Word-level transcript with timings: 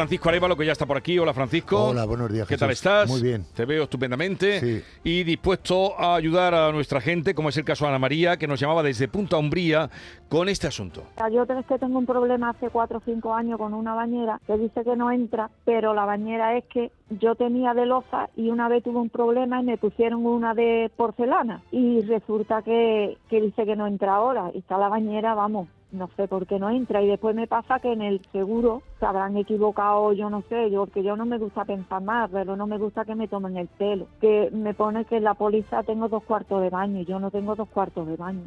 Francisco 0.00 0.30
Arevalo, 0.30 0.56
que 0.56 0.64
ya 0.64 0.72
está 0.72 0.86
por 0.86 0.96
aquí. 0.96 1.18
Hola, 1.18 1.34
Francisco. 1.34 1.88
Hola, 1.88 2.06
buenos 2.06 2.32
días. 2.32 2.48
¿Qué 2.48 2.56
tal 2.56 2.70
estás? 2.70 3.06
Muy 3.06 3.20
bien. 3.20 3.44
Te 3.54 3.66
veo 3.66 3.82
estupendamente. 3.82 4.58
Sí. 4.58 4.82
Y 5.04 5.24
dispuesto 5.24 6.00
a 6.00 6.14
ayudar 6.14 6.54
a 6.54 6.72
nuestra 6.72 7.02
gente, 7.02 7.34
como 7.34 7.50
es 7.50 7.58
el 7.58 7.66
caso 7.66 7.84
de 7.84 7.90
Ana 7.90 7.98
María, 7.98 8.38
que 8.38 8.46
nos 8.46 8.58
llamaba 8.58 8.82
desde 8.82 9.08
Punta 9.08 9.36
Umbría 9.36 9.90
con 10.30 10.48
este 10.48 10.66
asunto. 10.66 11.04
Yo 11.30 11.42
es 11.42 11.66
que 11.66 11.78
tengo 11.78 11.98
un 11.98 12.06
problema 12.06 12.48
hace 12.48 12.70
cuatro 12.70 12.96
o 12.96 13.02
cinco 13.04 13.34
años 13.34 13.58
con 13.58 13.74
una 13.74 13.92
bañera 13.92 14.40
que 14.46 14.56
dice 14.56 14.84
que 14.84 14.96
no 14.96 15.10
entra, 15.12 15.50
pero 15.66 15.92
la 15.92 16.06
bañera 16.06 16.56
es 16.56 16.64
que 16.64 16.90
yo 17.10 17.34
tenía 17.34 17.74
de 17.74 17.84
loza 17.84 18.30
y 18.36 18.48
una 18.48 18.70
vez 18.70 18.82
tuve 18.82 19.00
un 19.00 19.10
problema 19.10 19.60
y 19.60 19.64
me 19.64 19.76
pusieron 19.76 20.24
una 20.24 20.54
de 20.54 20.90
porcelana 20.96 21.60
y 21.72 22.00
resulta 22.06 22.62
que, 22.62 23.18
que 23.28 23.42
dice 23.42 23.66
que 23.66 23.76
no 23.76 23.86
entra 23.86 24.14
ahora 24.14 24.50
y 24.54 24.58
está 24.60 24.78
la 24.78 24.88
bañera, 24.88 25.34
vamos, 25.34 25.68
no 25.92 26.08
sé 26.16 26.28
por 26.28 26.46
qué 26.46 26.58
no 26.58 26.70
entra 26.70 27.02
y 27.02 27.08
después 27.08 27.34
me 27.34 27.46
pasa 27.46 27.80
que 27.80 27.92
en 27.92 28.02
el 28.02 28.20
seguro 28.32 28.82
se 28.98 29.06
habrán 29.06 29.36
equivocado, 29.36 30.12
yo 30.12 30.30
no 30.30 30.42
sé, 30.48 30.70
yo 30.70 30.86
porque 30.86 31.02
yo 31.02 31.16
no 31.16 31.26
me 31.26 31.38
gusta 31.38 31.64
pensar 31.64 32.02
más, 32.02 32.30
pero 32.30 32.56
no 32.56 32.66
me 32.66 32.78
gusta 32.78 33.04
que 33.04 33.14
me 33.14 33.28
tomen 33.28 33.56
el 33.56 33.68
pelo, 33.68 34.06
que 34.20 34.50
me 34.52 34.74
pone 34.74 35.04
que 35.04 35.16
en 35.16 35.24
la 35.24 35.34
póliza 35.34 35.82
tengo 35.82 36.08
dos 36.08 36.22
cuartos 36.22 36.62
de 36.62 36.70
baño 36.70 37.00
y 37.00 37.04
yo 37.04 37.18
no 37.18 37.30
tengo 37.30 37.56
dos 37.56 37.68
cuartos 37.68 38.06
de 38.06 38.16
baño. 38.16 38.42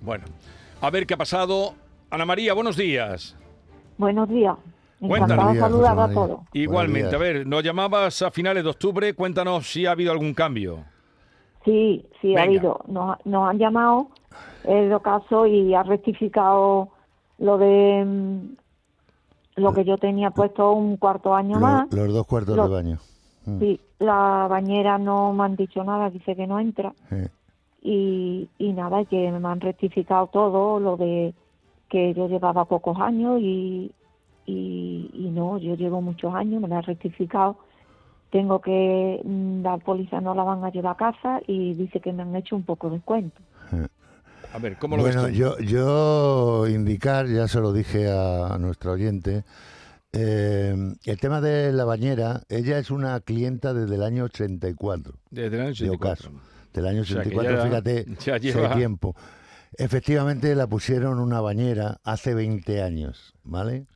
Bueno, 0.00 0.24
a 0.80 0.90
ver 0.90 1.06
qué 1.06 1.14
ha 1.14 1.18
pasado. 1.18 1.74
Ana 2.10 2.24
María, 2.24 2.54
buenos 2.54 2.76
días. 2.76 3.36
Buenos 3.98 4.28
días. 4.28 4.56
Cuéntanos. 5.00 5.58
Saludar 5.58 5.98
a 5.98 6.12
todos. 6.12 6.40
Igualmente, 6.52 7.14
a 7.14 7.18
ver, 7.18 7.46
nos 7.46 7.62
llamabas 7.62 8.22
a 8.22 8.30
finales 8.30 8.64
de 8.64 8.70
octubre. 8.70 9.12
Cuéntanos 9.14 9.66
si 9.66 9.84
ha 9.86 9.90
habido 9.90 10.12
algún 10.12 10.32
cambio. 10.32 10.84
Sí, 11.64 12.06
sí, 12.20 12.28
Venga. 12.28 12.40
ha 12.40 12.44
habido. 12.44 12.80
Nos, 12.86 13.26
nos 13.26 13.50
han 13.50 13.58
llamado 13.58 14.08
el 14.64 15.00
caso 15.00 15.46
y 15.46 15.74
ha 15.74 15.82
rectificado 15.82 16.88
lo 17.38 17.58
de 17.58 18.04
mm, 18.04 18.56
lo 19.56 19.72
que 19.72 19.84
yo 19.84 19.96
tenía 19.96 20.30
puesto 20.30 20.72
un 20.72 20.96
cuarto 20.96 21.34
año 21.34 21.54
Los, 21.54 21.62
más. 21.62 21.92
los 21.92 22.12
dos 22.12 22.26
cuartos 22.26 22.56
de 22.56 22.68
baño. 22.68 22.98
Mm. 23.46 23.58
Sí, 23.60 23.80
la 23.98 24.46
bañera 24.48 24.98
no 24.98 25.32
me 25.32 25.44
han 25.44 25.56
dicho 25.56 25.82
nada, 25.84 26.10
dice 26.10 26.36
que 26.36 26.46
no 26.46 26.60
entra. 26.60 26.92
Y, 27.82 28.48
y 28.58 28.72
nada, 28.72 29.04
que 29.04 29.30
me 29.30 29.48
han 29.48 29.60
rectificado 29.60 30.26
todo 30.26 30.80
lo 30.80 30.96
de 30.96 31.32
que 31.88 32.12
yo 32.14 32.26
llevaba 32.28 32.64
pocos 32.64 32.98
años 32.98 33.40
y, 33.40 33.92
y, 34.44 35.10
y 35.14 35.30
no, 35.30 35.58
yo 35.58 35.76
llevo 35.76 36.02
muchos 36.02 36.34
años, 36.34 36.60
me 36.60 36.68
lo 36.68 36.76
han 36.76 36.82
rectificado. 36.82 37.56
Tengo 38.30 38.60
que, 38.60 39.20
mm, 39.24 39.62
la 39.62 39.78
póliza 39.78 40.20
no 40.20 40.34
la 40.34 40.42
van 40.42 40.64
a 40.64 40.70
llevar 40.70 40.94
a 40.94 40.96
casa 40.96 41.40
y 41.46 41.74
dice 41.74 42.00
que 42.00 42.12
me 42.12 42.22
han 42.22 42.34
hecho 42.34 42.56
un 42.56 42.64
poco 42.64 42.90
de 42.90 42.96
descuento. 42.96 43.40
A 44.56 44.58
ver, 44.58 44.78
¿cómo 44.78 44.96
lo 44.96 45.02
Bueno, 45.02 45.24
ves 45.24 45.32
tú? 45.32 45.38
yo, 45.38 45.58
yo 45.58 46.66
indicar, 46.66 47.26
ya 47.28 47.46
se 47.46 47.60
lo 47.60 47.74
dije 47.74 48.10
a 48.10 48.56
nuestro 48.58 48.92
oyente, 48.92 49.44
eh, 50.12 50.74
el 51.04 51.20
tema 51.20 51.42
de 51.42 51.72
la 51.74 51.84
bañera, 51.84 52.40
ella 52.48 52.78
es 52.78 52.90
una 52.90 53.20
clienta 53.20 53.74
desde 53.74 53.96
el 53.96 54.02
año 54.02 54.24
84, 54.24 55.12
Desde 55.30 55.48
el 55.56 55.60
año 55.60 55.66
de 55.66 55.72
84. 55.72 56.30
Ocaso. 56.30 56.46
Del 56.72 56.86
año 56.86 57.02
O 57.02 57.04
sea, 57.04 57.20
84, 57.20 57.56
ya- 57.58 57.62
fíjate, 57.64 58.06
ya 58.24 58.34
hace 58.36 58.40
lleva- 58.52 58.74
tiempo. 58.74 59.14
Efectivamente, 59.76 60.54
la 60.54 60.66
pusieron 60.68 61.18
una 61.18 61.42
bañera 61.42 62.00
hace 62.02 62.32
20 62.34 62.82
años, 62.82 63.34
¿vale? 63.44 63.86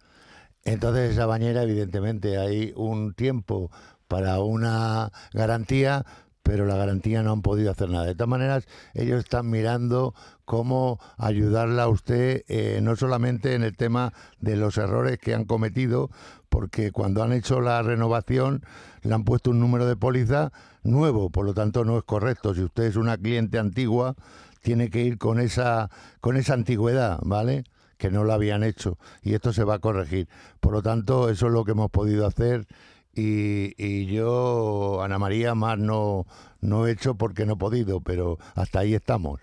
Entonces 0.64 1.12
esa 1.12 1.25
bañera, 1.25 1.62
evidentemente, 1.62 2.36
hay 2.36 2.75
un 2.77 3.14
tiempo 3.14 3.70
para 4.08 4.41
una 4.41 5.11
garantía, 5.33 6.05
pero 6.42 6.66
la 6.66 6.77
garantía 6.77 7.22
no 7.22 7.33
han 7.33 7.42
podido 7.42 7.70
hacer 7.70 7.91
nada. 7.91 8.06
De 8.06 8.14
todas 8.14 8.28
maneras, 8.28 8.66
ellos 8.94 9.20
están 9.20 9.50
mirando 9.50 10.14
cómo 10.44 10.98
ayudarla 11.16 11.84
a 11.84 11.88
usted, 11.88 12.42
eh, 12.48 12.81
no 12.82 12.97
solamente 12.97 13.54
en 13.54 13.62
el 13.62 13.76
tema 13.76 14.12
de 14.41 14.56
los 14.56 14.78
errores 14.78 15.19
que 15.19 15.34
han 15.34 15.44
cometido, 15.44 16.10
porque 16.48 16.92
cuando 16.92 17.22
han 17.22 17.32
hecho 17.32 17.60
la 17.60 17.82
renovación 17.82 18.64
le 19.03 19.14
han 19.14 19.25
puesto 19.25 19.50
un 19.50 19.60
número 19.60 19.87
de 19.87 19.97
póliza 19.97 20.53
nuevo, 20.82 21.31
por 21.31 21.47
lo 21.47 21.54
tanto 21.54 21.84
no 21.84 21.97
es 21.97 22.04
correcto. 22.04 22.54
Si 22.54 22.62
usted 22.62 22.84
es 22.84 22.97
una 22.97 23.16
cliente 23.16 23.59
antigua, 23.59 24.16
tiene 24.62 24.91
que 24.91 25.03
ir 25.03 25.19
con 25.19 25.41
esa, 25.41 25.91
con 26.20 26.37
esa 26.37 26.54
antigüedad, 26.54 27.19
¿vale? 27.22 27.64
que 28.00 28.10
no 28.10 28.25
lo 28.25 28.32
habían 28.32 28.64
hecho 28.64 28.98
y 29.22 29.34
esto 29.34 29.53
se 29.53 29.62
va 29.62 29.75
a 29.75 29.78
corregir. 29.78 30.26
Por 30.59 30.72
lo 30.72 30.82
tanto, 30.82 31.28
eso 31.28 31.47
es 31.47 31.53
lo 31.53 31.64
que 31.64 31.72
hemos 31.72 31.91
podido 31.91 32.26
hacer 32.26 32.66
y, 33.15 33.75
y 33.76 34.06
yo, 34.06 35.03
Ana 35.03 35.19
María, 35.19 35.54
más 35.54 35.78
no, 35.78 36.26
no 36.60 36.87
he 36.87 36.93
hecho 36.93 37.15
porque 37.16 37.47
no 37.47 37.54
he 37.54 37.56
podido, 37.56 38.00
pero 38.00 38.38
hasta 38.54 38.81
ahí 38.81 38.94
estamos. 38.94 39.41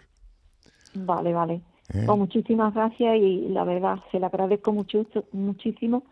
Vale, 0.93 1.33
vale. 1.33 1.61
¿eh? 1.93 2.03
Pues 2.05 2.17
muchísimas 2.17 2.73
gracias 2.73 3.17
y 3.17 3.47
la 3.49 3.63
verdad 3.63 3.97
se 4.11 4.19
le 4.19 4.25
agradezco 4.25 4.71
mucho, 4.73 5.05
muchísimo 5.31 6.03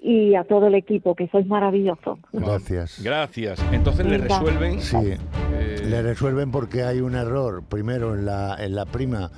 y 0.00 0.34
a 0.34 0.44
todo 0.44 0.66
el 0.66 0.74
equipo 0.74 1.14
que 1.14 1.28
sois 1.28 1.46
maravillosos. 1.46 2.18
Gracias. 2.32 3.00
Gracias. 3.02 3.64
Entonces 3.72 4.04
le 4.06 4.18
resuelven. 4.18 4.80
Sí, 4.80 4.96
eh, 4.96 5.80
le 5.84 6.02
resuelven 6.02 6.50
porque 6.50 6.82
hay 6.82 7.00
un 7.00 7.14
error, 7.14 7.62
primero 7.68 8.14
en 8.14 8.24
la, 8.26 8.56
en 8.58 8.74
la 8.74 8.84
prima, 8.86 9.30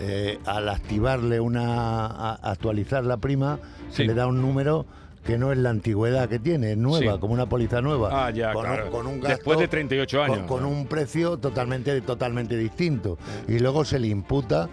eh, 0.00 0.38
al 0.46 0.68
activarle 0.68 1.40
una, 1.40 2.06
a- 2.06 2.34
actualizar 2.50 3.04
la 3.04 3.16
prima, 3.16 3.58
Sí. 3.90 3.96
se 3.98 4.04
le 4.04 4.14
da 4.14 4.26
un 4.28 4.40
número 4.40 4.86
que 5.24 5.38
no 5.38 5.52
es 5.52 5.58
la 5.58 5.70
antigüedad 5.70 6.28
que 6.28 6.38
tiene, 6.38 6.72
es 6.72 6.78
nueva, 6.78 7.14
Sí. 7.14 7.18
como 7.20 7.34
una 7.34 7.46
póliza 7.46 7.80
nueva. 7.80 8.26
Ah, 8.26 8.30
ya, 8.30 8.52
con, 8.52 8.64
claro. 8.64 8.86
un, 8.86 8.90
con 8.90 9.06
un 9.06 9.20
Después 9.20 9.56
gasto- 9.56 9.60
de 9.60 9.68
38 9.68 10.22
años. 10.22 10.38
Con, 10.38 10.46
con 10.46 10.64
un 10.64 10.86
precio 10.86 11.36
totalmente, 11.38 12.00
totalmente 12.00 12.56
distinto. 12.56 13.18
Y 13.48 13.58
luego 13.60 13.84
se 13.84 13.98
le 14.00 14.08
imputa 14.08 14.68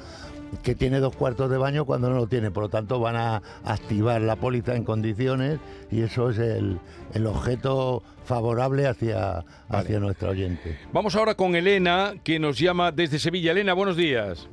que 0.64 0.74
tiene 0.74 1.00
dos 1.00 1.16
cuartos 1.16 1.52
de 1.52 1.58
baño 1.58 1.86
cuando 1.86 2.10
no 2.10 2.16
lo 2.16 2.26
tiene. 2.28 2.50
Por 2.50 2.64
lo 2.64 2.70
tanto, 2.70 3.00
van 3.00 3.16
a 3.16 3.42
activar 3.64 4.20
la 4.22 4.36
póliza 4.36 4.76
en 4.76 4.84
condiciones 4.84 5.60
y 5.92 6.02
eso 6.02 6.32
es 6.32 6.40
el, 6.40 6.80
el 7.14 7.28
objeto 7.28 8.02
favorable 8.26 8.88
hacia, 8.88 9.46
hacia 9.70 10.00
nuestro 10.00 10.32
oyente. 10.32 10.80
Vamos 10.92 11.16
ahora 11.16 11.36
con 11.36 11.56
Elena, 11.56 12.14
que 12.24 12.40
nos 12.40 12.58
llama 12.58 12.92
desde 12.92 13.20
Sevilla. 13.20 13.52
Elena, 13.52 13.74
buenos 13.74 13.96
días. 13.96 14.48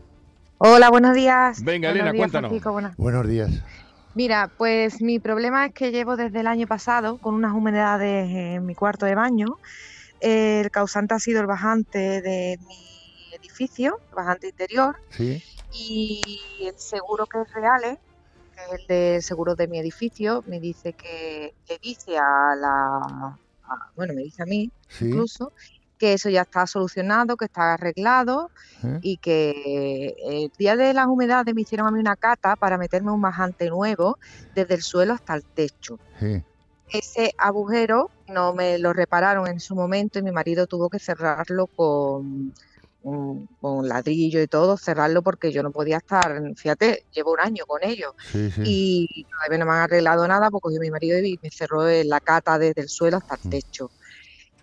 Hola, 0.58 0.90
buenos 0.90 1.14
días. 1.14 1.62
Venga, 1.64 1.88
Buenos 1.88 1.94
Elena, 1.94 2.12
días, 2.12 2.20
cuéntanos. 2.20 2.50
Francisco, 2.62 2.92
Buenos 3.02 3.26
días. 3.28 3.62
Mira, 4.16 4.50
pues 4.56 5.02
mi 5.02 5.18
problema 5.20 5.66
es 5.66 5.74
que 5.74 5.92
llevo 5.92 6.16
desde 6.16 6.40
el 6.40 6.46
año 6.46 6.66
pasado 6.66 7.18
con 7.18 7.34
unas 7.34 7.52
humedades 7.52 8.26
en 8.30 8.64
mi 8.64 8.74
cuarto 8.74 9.04
de 9.04 9.14
baño. 9.14 9.46
El 10.20 10.70
causante 10.70 11.12
ha 11.14 11.18
sido 11.18 11.42
el 11.42 11.46
bajante 11.46 12.22
de 12.22 12.56
mi 12.66 13.30
edificio, 13.34 13.98
el 14.10 14.14
bajante 14.16 14.48
interior, 14.48 14.96
¿Sí? 15.10 15.42
y 15.70 16.66
el 16.66 16.78
seguro 16.78 17.26
que 17.26 17.42
es 17.42 17.52
Reales, 17.52 17.98
que 18.54 18.62
es 18.74 18.80
el 18.80 18.86
del 18.86 19.22
seguro 19.22 19.54
de 19.54 19.68
mi 19.68 19.78
edificio, 19.80 20.42
me 20.46 20.60
dice 20.60 20.94
que 20.94 21.52
le 21.68 21.78
dice 21.82 22.16
a 22.16 22.54
la, 22.56 22.96
a- 23.64 23.92
bueno, 23.96 24.14
me 24.14 24.22
dice 24.22 24.42
a 24.42 24.46
mí 24.46 24.72
¿Sí? 24.88 25.04
incluso, 25.08 25.52
que 25.98 26.12
eso 26.14 26.28
ya 26.30 26.42
está 26.42 26.66
solucionado, 26.66 27.36
que 27.36 27.46
está 27.46 27.74
arreglado 27.74 28.50
¿Eh? 28.84 28.98
y 29.02 29.18
que 29.18 30.14
el 30.28 30.50
día 30.58 30.76
de 30.76 30.92
las 30.94 31.06
humedades 31.06 31.54
me 31.54 31.62
hicieron 31.62 31.86
a 31.88 31.90
mí 31.90 32.00
una 32.00 32.16
cata 32.16 32.56
para 32.56 32.78
meterme 32.78 33.12
un 33.12 33.20
bajante 33.22 33.68
nuevo 33.68 34.16
desde 34.54 34.74
el 34.74 34.82
suelo 34.82 35.14
hasta 35.14 35.34
el 35.34 35.42
techo. 35.54 35.98
Sí. 36.20 36.42
Ese 36.88 37.32
agujero 37.38 38.10
no 38.28 38.54
me 38.54 38.78
lo 38.78 38.92
repararon 38.92 39.48
en 39.48 39.58
su 39.60 39.74
momento 39.74 40.18
y 40.18 40.22
mi 40.22 40.32
marido 40.32 40.66
tuvo 40.66 40.88
que 40.88 40.98
cerrarlo 41.00 41.66
con, 41.74 42.52
un- 43.02 43.48
con 43.60 43.88
ladrillo 43.88 44.40
y 44.42 44.46
todo, 44.48 44.76
cerrarlo 44.76 45.22
porque 45.22 45.52
yo 45.52 45.62
no 45.62 45.70
podía 45.72 45.98
estar, 45.98 46.40
fíjate, 46.56 47.06
llevo 47.12 47.32
un 47.32 47.40
año 47.40 47.64
con 47.66 47.80
ellos 47.84 48.12
Sí, 48.32 48.50
sí. 48.50 48.62
y 48.64 49.26
todavía 49.30 49.58
no 49.64 49.70
me 49.70 49.76
han 49.76 49.82
arreglado 49.84 50.26
nada 50.28 50.50
porque 50.50 50.62
cogió 50.62 50.80
mi 50.80 50.90
marido 50.90 51.18
y 51.18 51.38
me 51.42 51.50
cerró 51.50 51.84
la 52.04 52.20
cata 52.20 52.58
desde 52.58 52.82
el 52.82 52.88
suelo 52.88 53.16
hasta 53.18 53.36
el 53.42 53.50
techo. 53.50 53.90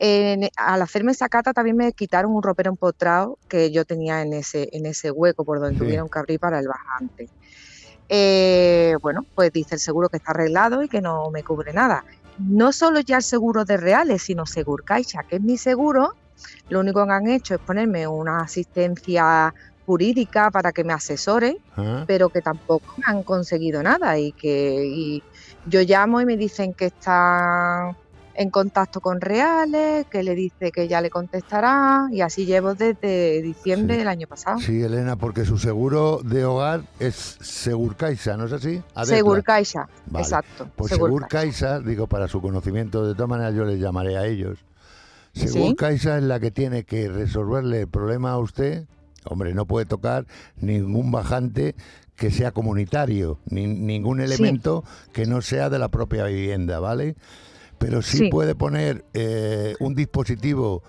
En- 0.06 0.50
al 0.58 0.82
hacerme 0.82 1.14
esa 1.14 1.30
cata 1.30 1.54
también 1.54 1.78
me 1.78 1.94
quitaron 1.94 2.34
un 2.34 2.44
ropero 2.44 2.72
empotrado 2.72 3.40
que 3.48 3.72
yo 3.72 3.86
tenía 3.86 4.22
en 4.22 4.34
ese, 4.34 4.68
en 4.74 4.86
ese 4.86 5.12
hueco 5.12 5.46
por 5.46 5.60
donde 5.60 5.76
Sí. 5.76 5.78
tuvieron 5.78 6.10
que 6.10 6.20
abrir 6.20 6.40
para 6.40 6.60
el 6.60 6.68
bajante. 6.68 7.30
Eh, 8.10 8.96
bueno, 9.02 9.22
pues 9.34 9.52
dice 9.54 9.76
el 9.76 9.82
seguro 9.82 10.10
que 10.10 10.18
está 10.18 10.32
arreglado 10.32 10.84
y 10.84 10.90
que 10.90 11.02
no 11.02 11.30
me 11.32 11.44
cubre 11.44 11.74
nada. 11.74 12.04
No 12.38 12.74
solo 12.74 13.00
ya 13.02 13.18
el 13.18 13.24
seguro 13.24 13.66
de 13.66 13.78
reales, 13.78 14.24
sino 14.24 14.46
Segurcaixa, 14.46 15.24
que 15.28 15.38
es 15.38 15.42
mi 15.42 15.58
seguro, 15.58 16.10
lo 16.70 16.80
único 16.82 17.06
que 17.06 17.14
han 17.14 17.28
hecho 17.28 17.56
es 17.56 17.62
ponerme 17.62 18.08
una 18.08 18.42
asistencia 18.44 19.54
jurídica 19.86 20.52
para 20.52 20.72
que 20.74 20.84
me 20.84 20.94
asesore, 20.94 21.56
Ah, 21.78 22.04
pero 22.08 22.30
que 22.30 22.42
tampoco 22.42 22.94
han 23.08 23.24
conseguido 23.24 23.82
nada 23.84 24.18
y 24.20 24.34
que 24.34 24.84
y 24.86 25.26
yo 25.64 25.82
llamo 25.82 26.22
y 26.22 26.26
me 26.26 26.38
dicen 26.38 26.74
que 26.76 26.88
están 26.88 27.94
en 28.36 28.50
contacto 28.50 29.00
con 29.02 29.22
Reales, 29.22 30.06
que 30.08 30.24
le 30.24 30.36
dice 30.36 30.72
que 30.72 30.88
ya 30.88 31.02
le 31.02 31.10
contestará 31.10 32.08
y 32.12 32.22
así 32.22 32.46
llevo 32.46 32.74
desde 32.74 33.42
diciembre 33.42 33.96
Sí. 33.96 34.00
del 34.00 34.08
año 34.08 34.28
pasado. 34.28 34.60
Sí, 34.60 34.82
Elena, 34.82 35.16
porque 35.16 35.46
su 35.46 35.58
seguro 35.58 36.20
de 36.24 36.46
hogar 36.46 36.82
es 37.00 37.38
Segurcaixa, 37.42 38.38
¿no 38.38 38.46
es 38.46 38.54
así? 38.54 38.82
Segurcaixa, 39.04 39.88
Vale. 40.08 40.24
exacto. 40.24 40.68
Pues 40.76 40.92
Segurcaixa. 40.92 41.80
Digo 41.80 42.08
para 42.08 42.28
su 42.28 42.42
conocimiento, 42.42 43.06
de 43.06 43.14
todas 43.14 43.30
maneras 43.30 43.54
yo 43.54 43.66
les 43.66 43.80
llamaré 43.80 44.18
a 44.18 44.26
ellos. 44.26 44.60
Sí. 45.34 45.48
Segurcaixa 45.48 46.18
es 46.18 46.24
la 46.24 46.40
que 46.40 46.52
tiene 46.52 46.84
que 46.84 47.10
resolverle 47.10 47.82
el 47.82 47.88
problema 47.88 48.32
a 48.32 48.38
usted 48.40 48.86
hombre, 49.26 49.54
no 49.54 49.66
puede 49.66 49.86
tocar 49.86 50.26
ningún 50.58 51.12
bajante 51.12 51.76
que 52.16 52.32
sea 52.32 52.52
comunitario, 52.52 53.40
ni, 53.46 53.68
ningún 53.68 54.22
elemento 54.22 54.84
que 55.14 55.26
no 55.26 55.42
sea 55.42 55.70
de 55.70 55.80
la 55.80 55.90
propia 55.90 56.26
vivienda, 56.26 56.80
¿vale? 56.80 57.16
Pero 57.84 58.02
sí, 58.02 58.18
Sí. 58.20 58.30
puede 58.30 58.56
poner 58.56 59.04
eh, 59.14 59.76
un 59.82 59.94
dispositivo 59.94 60.82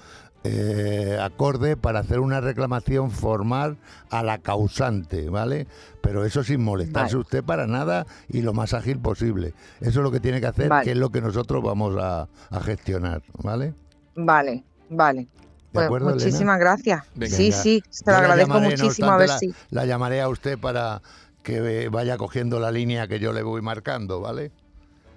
eh, 0.44 1.19
acorde 1.20 1.76
para 1.76 1.99
hacer 2.00 2.20
una 2.20 2.41
reclamación 2.41 3.11
formal 3.11 3.79
a 4.11 4.23
la 4.23 4.38
causante, 4.38 5.29
¿vale? 5.29 5.67
Pero 6.02 6.25
eso 6.25 6.44
sin 6.44 6.62
molestarse 6.62 7.14
Vale. 7.17 7.23
usted 7.23 7.43
para 7.43 7.67
nada 7.67 8.06
y 8.29 8.43
lo 8.43 8.52
más 8.52 8.75
ágil 8.75 8.99
posible. 9.00 9.55
Eso 9.81 9.88
es 10.00 10.05
lo 10.05 10.12
que 10.12 10.20
tiene 10.20 10.41
que 10.41 10.46
hacer, 10.46 10.69
Vale. 10.69 10.85
que 10.85 10.93
es 10.93 10.96
lo 10.96 11.11
que 11.11 11.20
nosotros 11.20 11.64
vamos 11.64 11.96
a, 12.00 12.29
a 12.50 12.61
gestionar, 12.61 13.23
¿vale? 13.43 13.75
Vale, 14.14 14.62
vale. 14.88 15.23
¿De 15.23 15.29
Pues 15.73 15.87
acuerdo, 15.87 16.11
Elena? 16.11 16.25
muchísimas 16.25 16.58
gracias. 16.61 17.02
Venga. 17.17 17.37
sí, 17.37 17.50
sí, 17.50 17.82
se 17.91 18.08
lo 18.08 18.17
agradezco 18.17 18.55
llamaré, 18.55 18.76
no 18.76 18.85
muchísimo. 18.85 19.11
a 19.11 19.17
ver 19.17 19.31
si. 19.31 19.49
la, 19.49 19.55
la 19.70 19.87
llamaré 19.87 20.20
a 20.20 20.29
usted 20.29 20.58
para 20.58 21.02
que 21.43 21.88
vaya 21.88 22.17
cogiendo 22.19 22.61
la 22.61 22.70
línea 22.70 23.08
que 23.08 23.19
yo 23.19 23.32
le 23.32 23.43
voy 23.43 23.62
marcando, 23.62 24.20
¿vale? 24.20 24.52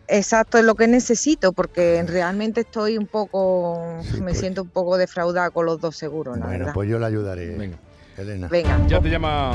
Exacto, 0.07 0.57
es 0.57 0.63
lo 0.63 0.75
que 0.75 0.87
necesito, 0.87 1.51
porque 1.53 2.03
realmente 2.07 2.61
estoy 2.61 2.97
un 2.97 3.07
poco, 3.07 3.97
Sí, 4.03 4.17
me 4.21 4.27
pues. 4.27 4.39
siento 4.39 4.61
un 4.63 4.69
poco 4.69 4.97
defraudada 4.97 5.49
con 5.49 5.65
los 5.65 5.81
dos 5.81 5.95
seguros, 5.97 6.37
la 6.37 6.45
bueno, 6.45 6.59
verdad. 6.59 6.73
pues 6.73 6.89
yo 6.89 6.97
le 6.99 7.05
ayudaré, 7.05 7.55
Venga. 7.57 7.77
Elena. 8.17 8.47
Venga, 8.47 8.87
Ya 8.87 8.99
te 8.99 9.09
llama 9.11 9.51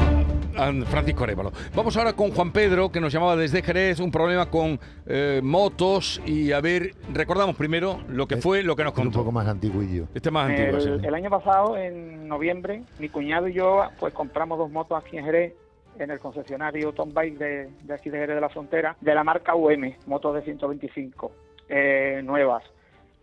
Francisco 0.89 1.25
Arévalo. 1.25 1.51
Vamos 1.75 1.97
ahora 1.97 2.13
con 2.13 2.31
Juan 2.31 2.53
Pedro, 2.53 2.93
que 2.93 3.01
nos 3.01 3.13
llamaba 3.13 3.35
desde 3.35 3.61
Jerez, 3.61 3.99
un 3.99 4.13
problema 4.13 4.49
con 4.51 4.79
eh, 5.07 5.41
motos. 5.43 6.21
Y 6.27 6.53
a 6.53 6.61
ver, 6.61 6.95
recordamos 7.13 7.57
primero 7.57 8.01
lo 8.09 8.29
que 8.29 8.37
fue, 8.37 8.63
lo 8.63 8.77
que 8.77 8.85
nos 8.85 8.93
Es 8.93 8.99
un 8.99 9.05
contó. 9.07 9.19
poco 9.21 9.33
más 9.33 9.49
antiguillo. 9.49 10.05
Este 10.15 10.29
es 10.29 10.33
más 10.33 10.49
antiguo. 10.51 10.81
sí. 10.81 10.91
El 11.03 11.13
año 11.15 11.29
pasado, 11.29 11.77
en 11.77 12.29
noviembre, 12.29 12.85
mi 13.01 13.09
cuñado 13.09 13.49
y 13.49 13.55
yo 13.55 13.83
pues 13.99 14.15
compramos 14.15 14.59
dos 14.59 14.71
motos 14.71 15.03
aquí 15.05 15.17
en 15.19 15.25
Jerez, 15.25 15.55
en 15.99 16.11
el 16.11 16.19
concesionario 16.19 16.93
Tom 16.93 17.13
Bike 17.13 17.39
de, 17.39 17.71
aquí 17.93 18.11
de 18.11 18.19
Jerez 18.19 18.37
de 18.37 18.41
la 18.41 18.49
Frontera, 18.49 18.97
de 19.01 19.15
la 19.15 19.25
marca 19.25 19.55
UM, 19.55 19.95
motos 20.07 20.35
de 20.35 20.43
125, 20.43 21.33
eh, 21.69 22.21
nuevas. 22.25 22.65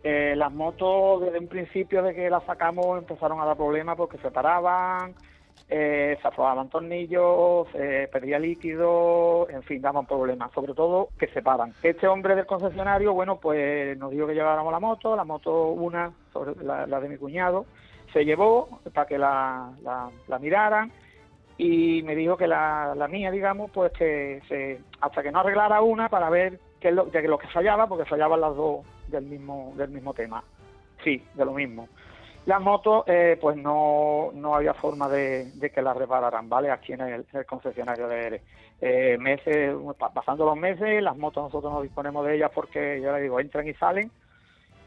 Eh, 0.02 0.34
las 0.36 0.52
motos, 0.52 1.22
desde 1.22 1.38
un 1.38 1.48
principio 1.48 2.02
de 2.02 2.14
que 2.14 2.30
las 2.30 2.44
sacamos, 2.44 2.98
empezaron 2.98 3.40
a 3.40 3.44
dar 3.44 3.56
problemas 3.56 3.96
porque 3.96 4.16
se 4.18 4.30
paraban, 4.30 5.14
eh, 5.68 6.16
se 6.20 6.28
aflojaban 6.28 6.70
tornillos, 6.70 7.68
perdía 8.10 8.38
líquido, 8.38 9.46
en 9.50 9.62
fin, 9.62 9.82
daban 9.82 10.06
problemas, 10.06 10.50
sobre 10.52 10.72
todo 10.72 11.08
que 11.18 11.26
se 11.28 11.42
paran. 11.42 11.74
Este 11.82 12.08
hombre 12.08 12.34
del 12.34 12.46
concesionario, 12.46 13.12
bueno, 13.12 13.38
pues 13.38 13.96
nos 13.98 14.10
dijo 14.10 14.26
que 14.26 14.34
lleváramos 14.34 14.72
la 14.72 14.80
moto, 14.80 15.14
la 15.14 15.24
moto 15.24 15.68
una, 15.68 16.12
la 16.62 17.00
de 17.00 17.08
mi 17.08 17.18
cuñado, 17.18 17.66
se 18.12 18.24
llevó 18.24 18.80
para 18.94 19.06
que 19.06 19.18
la, 19.18 19.70
la, 19.82 20.10
la 20.26 20.38
miraran 20.38 20.90
y 21.62 22.02
me 22.04 22.14
dijo 22.14 22.38
que 22.38 22.46
la, 22.46 22.94
la 22.96 23.06
mía, 23.06 23.30
digamos, 23.30 23.70
pues 23.70 23.92
que 23.92 24.40
se, 24.48 24.80
hasta 25.02 25.22
que 25.22 25.30
no 25.30 25.40
arreglara 25.40 25.82
una 25.82 26.08
para 26.08 26.30
ver 26.30 26.58
qué 26.80 26.88
es 26.88 26.94
lo, 26.94 27.04
de 27.04 27.20
lo 27.28 27.36
que 27.36 27.48
fallaba, 27.48 27.86
porque 27.86 28.06
fallaban 28.06 28.40
las 28.40 28.56
dos 28.56 28.86
del 29.08 29.24
mismo, 29.26 29.74
del 29.76 29.90
mismo 29.90 30.14
tema. 30.14 30.42
Sí, 31.04 31.22
de 31.34 31.44
lo 31.44 31.52
mismo. 31.52 31.86
Las 32.46 32.62
motos, 32.62 33.04
eh, 33.06 33.36
pues 33.38 33.58
no, 33.58 34.30
no 34.32 34.54
había 34.54 34.72
forma 34.72 35.06
de, 35.10 35.50
de 35.52 35.68
que 35.68 35.82
las 35.82 35.94
repararan, 35.98 36.48
¿vale? 36.48 36.70
Aquí 36.70 36.94
en 36.94 37.02
el, 37.02 37.26
concesionario 37.46 38.08
de 38.08 38.26
Eres. 38.26 38.42
Eh, 38.80 39.18
meses, 39.20 39.76
pa- 39.98 40.14
pasando 40.14 40.46
los 40.46 40.56
meses, 40.56 41.02
las 41.02 41.18
motos 41.18 41.44
nosotros 41.44 41.70
no 41.70 41.82
disponemos 41.82 42.24
de 42.24 42.36
ellas 42.36 42.50
porque, 42.54 43.02
ya 43.02 43.12
le 43.12 43.20
digo, 43.20 43.38
entran 43.38 43.68
y 43.68 43.74
salen. 43.74 44.10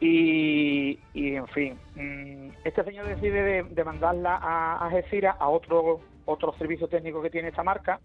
Y, 0.00 0.98
y, 1.12 1.36
en 1.36 1.46
fin, 1.46 1.78
mm, 1.94 2.48
este 2.64 2.82
señor 2.82 3.06
decide 3.06 3.62
de, 3.62 3.84
mandarla 3.84 4.34
a, 4.42 4.78
a 4.78 4.86
Algeciras, 4.86 5.36
a 5.38 5.48
otro, 5.48 6.00
otro 6.26 6.54
servicio 6.58 6.88
técnico 6.88 7.20
que 7.22 7.30
tiene 7.30 7.48
esta 7.48 7.62
marca. 7.62 8.00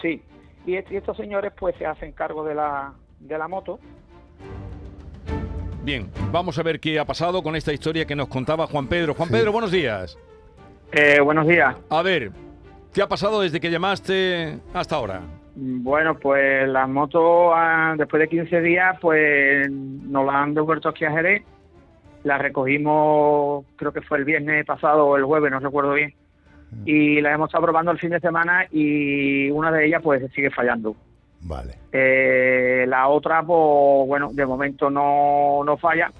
Sí, 0.00 0.22
y, 0.66 0.76
est- 0.76 0.90
y 0.90 0.96
estos 0.96 1.16
señores 1.16 1.52
pues 1.58 1.74
se 1.76 1.86
hacen 1.86 2.12
cargo 2.12 2.44
de 2.44 2.54
la, 2.54 2.92
de 3.20 3.38
la 3.38 3.48
moto. 3.48 3.78
Bien, 5.84 6.08
vamos 6.30 6.58
a 6.58 6.62
ver 6.62 6.78
qué 6.78 6.98
ha 7.00 7.04
pasado 7.04 7.42
con 7.42 7.56
esta 7.56 7.72
historia 7.72 8.04
que 8.06 8.14
nos 8.14 8.28
contaba 8.28 8.66
Juan 8.66 8.86
Pedro. 8.86 9.14
Juan 9.14 9.28
Sí. 9.28 9.34
Pedro, 9.34 9.52
buenos 9.52 9.72
días. 9.72 10.16
Eh, 10.92 11.20
buenos 11.20 11.46
días. 11.48 11.74
A 11.90 12.02
ver, 12.02 12.30
¿qué 12.94 13.02
ha 13.02 13.08
pasado 13.08 13.40
desde 13.40 13.58
que 13.58 13.70
llamaste 13.70 14.58
hasta 14.74 14.96
ahora? 14.96 15.22
Bueno, 15.54 16.16
pues 16.18 16.68
la 16.68 16.86
moto 16.86 17.52
ah, 17.54 17.94
después 17.98 18.20
de 18.20 18.28
15 18.28 18.60
días 18.60 18.96
pues 19.00 19.68
nos 19.70 20.24
la 20.24 20.42
han 20.42 20.54
devuelto 20.54 20.88
aquí 20.88 21.04
a 21.04 21.10
Jerez. 21.10 21.42
La 22.24 22.38
recogimos, 22.38 23.64
creo 23.76 23.92
que 23.92 24.00
fue 24.02 24.18
el 24.18 24.24
viernes 24.24 24.64
pasado 24.64 25.06
o 25.08 25.16
el 25.16 25.24
jueves, 25.24 25.50
no 25.50 25.58
recuerdo 25.58 25.94
bien. 25.94 26.14
Y 26.84 27.20
la 27.20 27.32
hemos 27.34 27.48
estado 27.48 27.64
probando 27.64 27.90
el 27.92 27.98
fin 27.98 28.10
de 28.10 28.20
semana 28.20 28.66
y 28.70 29.50
una 29.50 29.70
de 29.70 29.86
ellas 29.86 30.00
pues 30.02 30.22
sigue 30.32 30.50
fallando. 30.50 30.96
Vale. 31.42 31.74
Eh, 31.92 32.84
la 32.88 33.08
otra, 33.08 33.42
pues 33.42 34.06
bueno, 34.08 34.30
de 34.32 34.46
momento 34.46 34.88
no, 34.90 35.62
no 35.64 35.76
falla, 35.76 36.10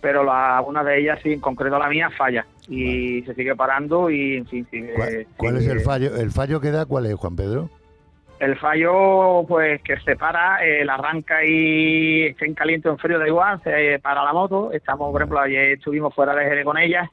pero 0.00 0.24
la, 0.24 0.62
una 0.66 0.82
de 0.82 0.98
ellas 1.00 1.18
sí, 1.22 1.32
en 1.34 1.40
concreto 1.40 1.78
la 1.78 1.88
mía, 1.88 2.10
falla. 2.10 2.44
Y 2.68 3.22
se 3.22 3.34
sigue 3.34 3.54
parando 3.56 4.08
y 4.10 4.36
en 4.36 4.46
fin, 4.46 4.66
sigue- 4.70 4.94
¿Cuál, 4.94 5.26
cuál 5.36 5.56
es 5.58 5.66
el 5.66 5.80
fallo? 5.80 6.16
¿El 6.16 6.30
fallo 6.30 6.60
que 6.60 6.70
da 6.70 6.86
cuál 6.86 7.06
es, 7.06 7.14
Juan 7.14 7.36
Pedro? 7.36 7.68
El 8.38 8.56
fallo, 8.56 9.44
pues 9.46 9.80
que 9.82 9.98
se 10.00 10.16
para, 10.16 10.64
eh, 10.66 10.84
la 10.84 10.94
arranca 10.94 11.44
y 11.44 12.22
esté 12.24 12.46
en 12.46 12.54
caliente 12.54 12.88
o 12.88 12.92
en 12.92 12.98
frío, 12.98 13.18
da 13.20 13.28
igual, 13.28 13.60
se 13.62 13.98
para 14.00 14.24
la 14.24 14.32
moto. 14.32 14.72
Estamos, 14.72 15.12
por 15.12 15.20
ejemplo, 15.20 15.38
ayer 15.38 15.72
estuvimos 15.72 16.12
fuera 16.14 16.34
de 16.34 16.44
Jerez 16.44 16.64
con 16.64 16.76
ella, 16.78 17.08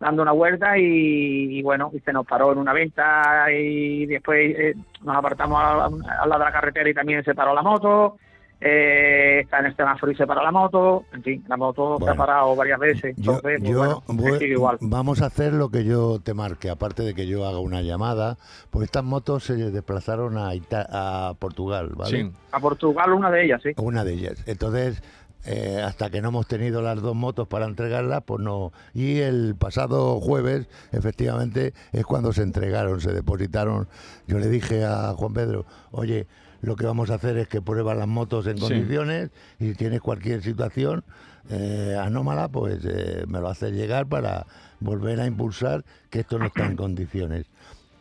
dando 0.00 0.22
una 0.22 0.32
vuelta 0.32 0.76
y, 0.78 1.58
y 1.58 1.62
bueno, 1.62 1.90
y 1.94 2.00
se 2.00 2.12
nos 2.12 2.26
paró 2.26 2.50
en 2.52 2.58
una 2.58 2.72
venta 2.72 3.52
y 3.52 4.06
después 4.06 4.58
eh, 4.58 4.74
nos 5.04 5.14
apartamos 5.16 5.62
a- 5.62 5.84
al 5.84 6.28
lado 6.28 6.38
de 6.40 6.44
la 6.46 6.52
carretera 6.52 6.88
y 6.88 6.94
también 6.94 7.22
se 7.22 7.34
paró 7.34 7.54
la 7.54 7.62
moto. 7.62 8.16
Eh, 8.62 9.40
está 9.44 9.60
en 9.60 9.66
el 9.66 9.76
semáforo 9.76 10.12
y 10.12 10.16
se 10.16 10.26
paró 10.26 10.42
la 10.42 10.52
moto. 10.52 11.04
En 11.14 11.22
fin, 11.22 11.42
la 11.48 11.56
moto 11.56 11.96
se 11.96 12.04
Bueno. 12.04 12.12
ha 12.12 12.26
parado 12.26 12.56
varias 12.56 12.78
veces. 12.78 13.14
Yo, 13.16 13.32
Entonces, 13.36 13.58
pues, 13.60 13.62
yo 13.70 13.78
bueno, 13.78 14.02
voy- 14.08 14.38
sigue 14.38 14.52
igual. 14.52 14.76
vamos 14.82 15.22
a 15.22 15.26
hacer 15.26 15.54
lo 15.54 15.70
que 15.70 15.84
yo 15.84 16.18
te 16.22 16.34
marque, 16.34 16.68
aparte 16.68 17.02
de 17.02 17.14
que 17.14 17.26
yo 17.26 17.46
haga 17.46 17.58
una 17.58 17.80
llamada, 17.80 18.36
pues 18.70 18.84
estas 18.84 19.02
motos 19.04 19.44
se 19.44 19.54
desplazaron 19.54 20.36
a, 20.36 20.54
Ita- 20.54 20.86
a 20.90 21.34
Portugal, 21.38 21.90
¿vale? 21.96 22.22
Sí. 22.24 22.32
A 22.52 22.60
Portugal, 22.60 23.12
una 23.14 23.30
de 23.30 23.44
ellas, 23.46 23.62
sí. 23.62 23.70
Una 23.78 24.04
de 24.04 24.12
ellas. 24.12 24.42
Entonces, 24.46 25.02
eh, 25.44 25.80
hasta 25.84 26.10
que 26.10 26.20
no 26.20 26.28
hemos 26.28 26.46
tenido 26.46 26.82
las 26.82 27.00
dos 27.00 27.14
motos 27.16 27.48
para 27.48 27.66
entregarlas, 27.66 28.22
pues 28.24 28.40
no. 28.42 28.72
Y 28.94 29.18
el 29.20 29.54
pasado 29.56 30.20
jueves, 30.20 30.68
efectivamente, 30.92 31.72
es 31.92 32.04
cuando 32.04 32.32
se 32.32 32.42
entregaron, 32.42 33.00
se 33.00 33.12
depositaron. 33.12 33.88
Yo 34.26 34.38
le 34.38 34.48
dije 34.48 34.84
a 34.84 35.14
Juan 35.14 35.32
Pedro, 35.32 35.64
oye, 35.92 36.26
lo 36.62 36.76
que 36.76 36.84
vamos 36.84 37.10
a 37.10 37.14
hacer 37.14 37.38
es 37.38 37.48
que 37.48 37.62
pruebas 37.62 37.96
las 37.96 38.06
motos 38.08 38.46
en 38.46 38.56
Sí. 38.58 38.62
condiciones 38.62 39.30
y 39.58 39.68
si 39.70 39.74
tienes 39.74 40.00
cualquier 40.00 40.42
situación 40.42 41.04
eh, 41.48 41.96
anómala, 41.98 42.48
pues 42.48 42.80
eh, 42.84 43.24
me 43.26 43.40
lo 43.40 43.48
haces 43.48 43.72
llegar 43.72 44.06
para 44.06 44.46
volver 44.78 45.20
a 45.20 45.26
impulsar 45.26 45.84
que 46.10 46.20
esto 46.20 46.38
no 46.38 46.46
está 46.46 46.66
en 46.66 46.76
condiciones. 46.76 47.46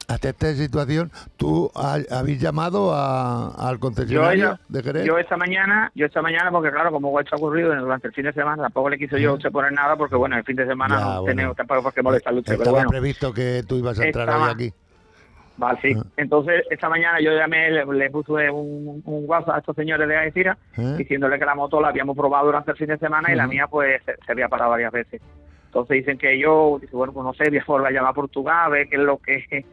Hasta 0.10 0.30
esta 0.30 0.54
situación, 0.56 1.12
¿tú 1.38 1.72
ha- 1.76 2.00
habéis 2.12 2.42
llamado 2.42 2.92
a- 2.96 3.50
al 3.70 3.78
concesionario 3.80 4.52
Yo- 4.54 4.58
de 4.68 4.82
Jerez? 4.84 5.06
Yo 5.06 5.18
esta 5.20 5.38
mañana, 5.38 5.92
yo 5.94 6.08
esta 6.08 6.22
mañana, 6.24 6.50
porque 6.50 6.72
claro, 6.72 6.92
como 6.92 7.18
esto 7.20 7.36
ha 7.36 7.38
ocurrido 7.38 7.76
durante 7.76 8.08
el 8.08 8.14
fin 8.14 8.26
de 8.26 8.34
semana, 8.34 8.64
tampoco 8.64 8.90
le 8.90 8.98
quise 8.98 9.22
yo 9.22 9.36
usted 9.36 9.52
poner 9.52 9.72
nada, 9.72 9.96
porque 9.96 10.16
bueno, 10.16 10.36
el 10.36 10.44
fin 10.44 10.56
de 10.56 10.66
semana 10.66 10.98
Ya, 10.98 11.06
no 11.06 11.22
bueno. 11.22 11.26
tenemos 11.36 11.56
tampoco 11.56 11.84
por 11.84 11.94
qué 11.94 12.02
molestarle 12.02 12.38
a 12.38 12.42
usted, 12.42 12.54
pero 12.54 12.64
Estaba 12.64 12.78
bueno, 12.78 12.90
previsto 12.90 13.32
que 13.34 13.62
tú 13.68 13.76
ibas 13.76 14.00
a 14.00 14.06
entrar 14.08 14.28
Estaba- 14.30 14.46
hoy 14.48 14.52
aquí. 14.52 14.74
vale, 15.58 15.80
sí. 15.84 15.94
Ah. 15.96 16.04
Entonces, 16.18 16.64
esta 16.72 16.90
mañana 16.90 17.20
yo 17.22 17.32
llamé, 17.32 17.70
le, 17.70 17.86
le 17.86 18.10
puse 18.10 18.50
un, 18.50 19.04
un 19.06 19.24
WhatsApp 19.30 19.56
a 19.56 19.60
estos 19.60 19.76
señores 19.76 20.08
de 20.08 20.18
Algeciras, 20.18 20.58
¿eh? 20.76 20.96
diciéndole 20.98 21.38
que 21.38 21.46
la 21.46 21.54
moto 21.54 21.80
la 21.80 21.90
habíamos 21.90 22.18
probado 22.18 22.48
durante 22.48 22.72
el 22.72 22.78
fin 22.78 22.88
de 22.88 22.98
semana 22.98 23.32
y 23.32 23.36
la 23.36 23.46
mía 23.46 23.68
pues 23.68 24.02
se, 24.06 24.16
se 24.26 24.32
había 24.32 24.48
parado 24.50 24.72
varias 24.72 24.92
veces. 24.92 25.22
Entonces 25.66 25.98
dicen 25.98 26.18
que 26.18 26.40
yo, 26.40 26.80
dice, 26.82 26.96
bueno, 26.96 27.14
pues 27.14 27.24
no 27.24 27.34
sé, 27.36 27.48
voy 27.50 27.60
a 27.60 27.64
volver 27.68 27.88
a 27.90 27.92
llamar 27.92 28.10
a 28.10 28.16
Portugal, 28.16 28.58
a 28.66 28.70
ver 28.70 28.90
qué 28.90 28.96
es 28.96 29.02
lo 29.04 29.20
que 29.20 29.66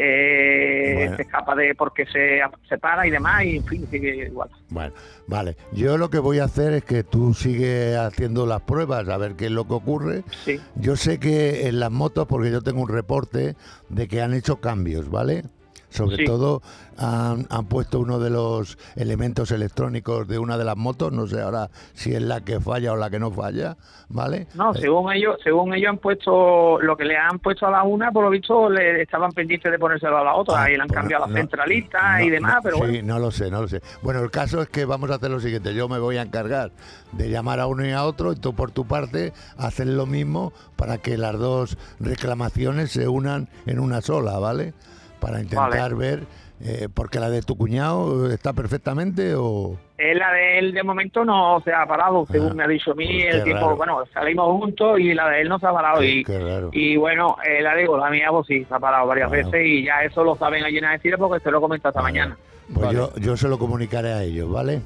eh, 0.00 0.94
Bueno. 0.96 1.16
se 1.16 1.22
escapa 1.22 1.54
de 1.56 1.74
porque 1.74 2.06
se, 2.06 2.40
se 2.68 2.78
para 2.78 3.06
y 3.06 3.10
demás, 3.10 3.44
y 3.44 3.56
en 3.56 3.64
fin, 3.64 3.86
sigue 3.90 4.26
igual. 4.28 4.48
Bueno, 4.70 4.92
vale. 5.26 5.56
Yo 5.72 5.98
lo 5.98 6.08
que 6.08 6.20
voy 6.20 6.38
a 6.38 6.44
hacer 6.44 6.72
es 6.72 6.84
que 6.84 7.02
tú 7.02 7.34
sigues 7.34 7.96
haciendo 7.96 8.46
las 8.46 8.60
pruebas, 8.62 9.08
a 9.08 9.16
ver 9.16 9.34
qué 9.34 9.46
es 9.46 9.50
lo 9.52 9.66
que 9.66 9.74
ocurre. 9.74 10.22
Sí, 10.44 10.60
Yo 10.76 10.94
sé 10.96 11.18
que 11.18 11.66
en 11.68 11.80
las 11.80 11.90
motos, 11.90 12.26
porque 12.28 12.50
yo 12.50 12.62
tengo 12.62 12.80
un 12.82 12.88
reporte 12.88 13.56
de 13.88 14.08
que 14.08 14.22
han 14.22 14.34
hecho 14.34 14.60
cambios, 14.60 15.10
¿vale? 15.10 15.44
Sobre 15.90 16.16
Sí. 16.18 16.24
todo 16.26 16.60
han, 16.98 17.46
han 17.48 17.64
puesto 17.66 17.98
uno 18.00 18.18
de 18.18 18.28
los 18.30 18.76
elementos 18.96 19.50
electrónicos 19.52 20.28
de 20.28 20.38
una 20.38 20.58
de 20.58 20.64
las 20.64 20.76
motos, 20.76 21.12
no 21.12 21.26
sé 21.26 21.40
ahora 21.40 21.70
si 21.94 22.12
es 22.14 22.20
la 22.20 22.42
que 22.42 22.60
falla 22.60 22.92
o 22.92 22.96
la 22.96 23.08
que 23.08 23.18
no 23.18 23.30
falla, 23.30 23.76
¿vale? 24.08 24.48
No, 24.54 24.74
Eh, 24.74 24.80
según 24.80 25.12
ellos, 25.12 25.36
según 25.42 25.72
ellos 25.74 25.88
han 25.90 25.98
puesto 25.98 26.78
lo 26.82 26.96
que 26.96 27.04
le 27.04 27.16
han 27.16 27.38
puesto 27.38 27.66
a 27.66 27.70
la 27.70 27.84
una, 27.84 28.10
por 28.12 28.24
lo 28.24 28.30
visto 28.30 28.68
le 28.68 29.00
estaban 29.02 29.30
pendientes 29.32 29.70
de 29.72 29.78
ponérselo 29.78 30.18
a 30.18 30.24
la 30.24 30.34
otra 30.34 30.64
Ah, 30.64 30.70
y 30.70 30.76
le 30.76 30.82
han 30.82 30.88
cambiado 30.88 31.26
no- 31.26 31.32
las 31.32 31.40
centralitas 31.40 32.20
y 32.22 32.30
demás, 32.30 32.56
no, 32.56 32.62
pero 32.62 32.76
sí, 32.76 32.80
bueno. 32.82 33.06
no 33.14 33.18
lo 33.18 33.30
sé, 33.30 33.50
no 33.50 33.62
lo 33.62 33.68
sé. 33.68 33.80
Bueno, 34.02 34.20
el 34.20 34.30
caso 34.30 34.60
es 34.60 34.68
que 34.68 34.84
vamos 34.84 35.10
a 35.10 35.14
hacer 35.14 35.30
lo 35.30 35.40
siguiente. 35.40 35.72
Yo 35.74 35.88
me 35.88 35.98
voy 35.98 36.16
a 36.18 36.22
encargar 36.22 36.72
de 37.12 37.30
llamar 37.30 37.60
a 37.60 37.66
uno 37.66 37.86
y 37.86 37.92
a 37.92 38.04
otro 38.04 38.32
y 38.32 38.36
tú 38.36 38.54
por 38.54 38.72
tu 38.72 38.86
parte 38.86 39.32
hacer 39.56 39.86
lo 39.86 40.04
mismo 40.04 40.52
para 40.76 40.98
que 40.98 41.16
las 41.16 41.38
dos 41.38 41.78
reclamaciones 42.00 42.90
se 42.90 43.08
unan 43.08 43.48
en 43.66 43.78
una 43.78 44.00
sola, 44.02 44.38
¿vale? 44.38 44.74
Para 45.20 45.40
intentar 45.40 45.94
ver, 45.94 46.22
eh, 46.60 46.88
porque 46.92 47.18
la 47.20 47.28
de 47.30 47.42
tu 47.42 47.56
cuñado 47.56 48.30
está 48.30 48.52
perfectamente 48.52 49.34
o... 49.36 49.76
Es 49.96 50.16
la 50.16 50.32
de 50.32 50.58
él 50.60 50.72
de 50.72 50.82
momento 50.84 51.24
no 51.24 51.60
se 51.64 51.72
ha 51.72 51.84
parado, 51.86 52.24
según 52.30 52.50
Ah, 52.52 52.54
me 52.54 52.64
ha 52.64 52.68
dicho 52.68 52.92
a 52.92 52.94
mí, 52.94 53.04
pues 53.06 53.34
el 53.34 53.42
tiempo, 53.44 53.64
raro. 53.64 53.76
bueno, 53.76 53.98
salimos 54.14 54.46
juntos 54.60 55.00
y 55.00 55.12
la 55.14 55.28
de 55.28 55.40
él 55.40 55.48
no 55.48 55.58
se 55.58 55.66
ha 55.66 55.72
parado. 55.72 56.04
Y, 56.04 56.22
qué 56.22 56.38
raro. 56.38 56.70
y 56.72 56.96
bueno, 56.96 57.36
eh, 57.44 57.60
la 57.62 57.74
digo, 57.74 57.98
la 57.98 58.08
mía 58.10 58.28
pues 58.30 58.46
sí, 58.46 58.64
se 58.64 58.74
ha 58.74 58.78
parado 58.78 59.06
varias 59.08 59.28
Bueno. 59.28 59.50
veces 59.50 59.66
y 59.66 59.84
ya 59.84 60.02
eso 60.04 60.22
lo 60.22 60.36
saben 60.36 60.62
allí 60.64 60.78
en 60.78 60.84
Algeciras 60.84 61.18
porque 61.18 61.42
se 61.42 61.50
lo 61.50 61.58
he 61.58 61.60
comentado 61.60 61.90
esta 61.90 62.00
Vale. 62.02 62.12
mañana. 62.12 62.36
Pues 62.72 62.86
Vale. 62.86 62.96
yo, 62.98 63.14
yo 63.16 63.36
se 63.36 63.48
lo 63.48 63.58
comunicaré 63.58 64.12
a 64.12 64.22
ellos, 64.22 64.48
¿vale? 64.50 64.80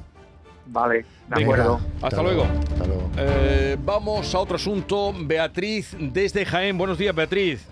Vale, 0.65 0.95
de 0.99 1.05
Venga. 1.27 1.43
acuerdo. 1.43 1.79
Hasta 2.01 2.23
luego. 2.23 2.43
Hasta 2.71 2.87
luego. 2.87 3.09
Eh, 3.17 3.77
vamos 3.83 4.33
a 4.33 4.39
otro 4.39 4.55
asunto. 4.55 5.13
Beatriz, 5.25 5.95
desde 5.99 6.45
Jaén. 6.45 6.77
Buenos 6.77 6.97
días, 6.97 7.13
Beatriz. 7.13 7.67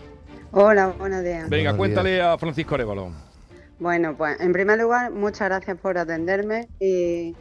Hola, 0.51 0.87
buenos 0.97 1.23
días. 1.23 1.49
Venga, 1.49 1.71
Buenos 1.71 1.77
cuéntale 1.77 2.21
a 2.21 2.37
Francisco 2.37 2.75
Arevalo. 2.75 3.11
Bueno, 3.79 4.15
pues 4.17 4.39
en 4.39 4.53
primer 4.53 4.79
lugar, 4.79 5.11
muchas 5.11 5.47
gracias 5.49 5.77
por 5.77 5.97
atenderme 5.97 6.67
y, 6.79 7.35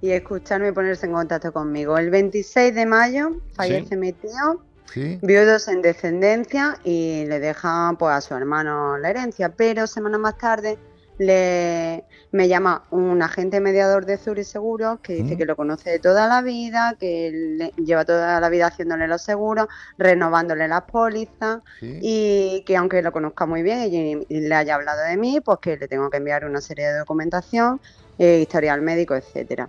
y 0.00 0.10
escucharme 0.10 0.68
y 0.68 0.72
ponerse 0.72 1.06
en 1.06 1.12
contacto 1.12 1.52
conmigo. 1.52 1.98
El 1.98 2.10
26 2.10 2.74
de 2.74 2.86
mayo 2.86 3.30
fallece 3.54 3.90
Sí. 3.90 3.96
mi 3.96 4.12
tío, 4.12 4.64
¿Sí? 4.92 5.18
viudos 5.22 5.68
en 5.68 5.82
descendencia 5.82 6.78
y 6.84 7.26
le 7.26 7.38
deja 7.38 7.94
pues 7.98 8.12
a 8.14 8.20
su 8.20 8.34
hermano 8.34 8.96
la 8.98 9.10
herencia, 9.10 9.50
pero 9.50 9.86
semanas 9.86 10.20
más 10.20 10.38
tarde 10.38 10.78
le, 11.18 12.04
me 12.32 12.48
llama 12.48 12.84
un 12.90 13.22
agente 13.22 13.60
mediador 13.60 14.04
de 14.06 14.16
Zurich 14.18 14.46
Seguros 14.46 14.98
que 15.00 15.14
dice 15.14 15.34
Mm. 15.34 15.38
que 15.38 15.44
lo 15.46 15.56
conoce 15.56 15.90
de 15.90 15.98
toda 16.00 16.26
la 16.26 16.42
vida, 16.42 16.96
que 16.98 17.30
le- 17.32 17.72
lleva 17.82 18.04
toda 18.04 18.40
la 18.40 18.48
vida 18.48 18.66
haciéndole 18.66 19.06
los 19.06 19.22
seguros, 19.22 19.68
renovándole 19.96 20.66
las 20.68 20.82
pólizas 20.82 21.60
¿Sí? 21.78 21.98
y 22.02 22.64
que 22.66 22.76
aunque 22.76 23.02
lo 23.02 23.12
conozca 23.12 23.46
muy 23.46 23.62
bien 23.62 23.92
y, 23.92 24.26
y 24.28 24.40
le 24.40 24.54
haya 24.54 24.74
hablado 24.74 25.02
de 25.02 25.16
mí, 25.16 25.40
pues 25.40 25.58
que 25.60 25.76
le 25.76 25.86
tengo 25.88 26.10
que 26.10 26.16
enviar 26.16 26.44
una 26.44 26.60
serie 26.60 26.86
de 26.88 26.98
documentación, 26.98 27.80
eh, 28.18 28.40
historial 28.40 28.82
médico, 28.82 29.14
etcétera. 29.14 29.68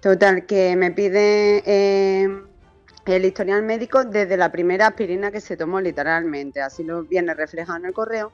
Total, 0.00 0.46
que 0.46 0.76
me 0.76 0.90
pide 0.92 1.62
eh, 1.66 2.28
el 3.06 3.24
historial 3.24 3.62
médico 3.62 4.04
desde 4.04 4.36
la 4.36 4.52
primera 4.52 4.88
aspirina 4.88 5.30
que 5.30 5.40
se 5.40 5.56
tomó 5.56 5.80
literalmente, 5.80 6.60
así 6.60 6.84
lo 6.84 7.04
viene 7.04 7.34
reflejado 7.34 7.78
en 7.78 7.86
el 7.86 7.92
correo, 7.92 8.32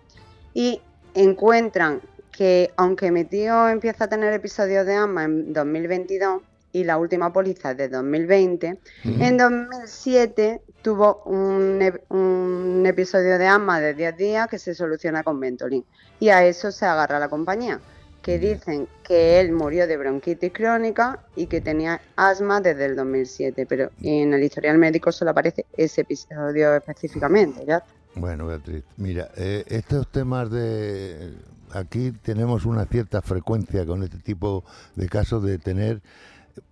y 0.55 0.81
encuentran 1.15 2.01
que 2.33 2.73
aunque 2.77 3.11
mi 3.13 3.25
tío 3.25 3.69
empieza 3.69 4.05
a 4.05 4.09
tener 4.09 4.33
episodios 4.33 4.87
de 4.87 4.95
asma 4.95 5.25
en 5.25 5.53
2022 5.53 6.41
y 6.73 6.85
la 6.85 6.97
última 6.97 7.31
póliza 7.33 7.73
es 7.73 7.77
de 7.77 7.89
2020, 7.91 8.79
en 9.05 9.37
2007 9.37 10.63
tuvo 10.81 11.23
un, 11.27 11.81
ep- 11.81 12.01
un 12.09 12.83
episodio 12.87 13.39
de 13.39 13.47
asma 13.47 13.79
de 13.81 13.93
10 13.95 14.17
días 14.17 14.49
que 14.49 14.59
se 14.59 14.75
soluciona 14.75 15.23
con 15.23 15.39
Ventolin. 15.39 15.85
Y 16.19 16.31
a 16.31 16.45
eso 16.47 16.73
se 16.73 16.87
agarra 16.87 17.19
la 17.19 17.29
compañía, 17.29 17.79
que 18.23 18.39
dicen 18.39 18.89
que 19.03 19.39
él 19.41 19.53
murió 19.53 19.87
de 19.87 19.97
bronquitis 19.99 20.53
crónica 20.53 21.21
y 21.37 21.47
que 21.47 21.61
tenía 21.61 22.01
asma 22.17 22.61
desde 22.63 22.87
el 22.87 22.97
2007, 22.97 23.67
pero 23.67 23.91
en 24.03 24.33
el 24.33 24.43
historial 24.43 24.79
médico 24.79 25.13
solo 25.13 25.33
aparece 25.33 25.67
ese 25.77 26.01
episodio 26.03 26.75
específicamente. 26.77 27.67
¿ya? 27.67 27.85
Bueno, 28.15 28.47
Beatriz, 28.47 28.85
mira, 28.97 29.31
eh, 29.37 29.65
estos 29.67 30.11
temas 30.11 30.51
de... 30.51 31.35
Aquí 31.73 32.13
tenemos 32.13 32.65
una 32.65 32.85
cierta 32.87 33.23
frecuencia 33.23 33.87
con 33.87 34.03
este 34.03 34.19
tipo 34.19 34.65
de 34.95 35.09
casos 35.09 35.43
de 35.43 35.59
tener 35.59 36.03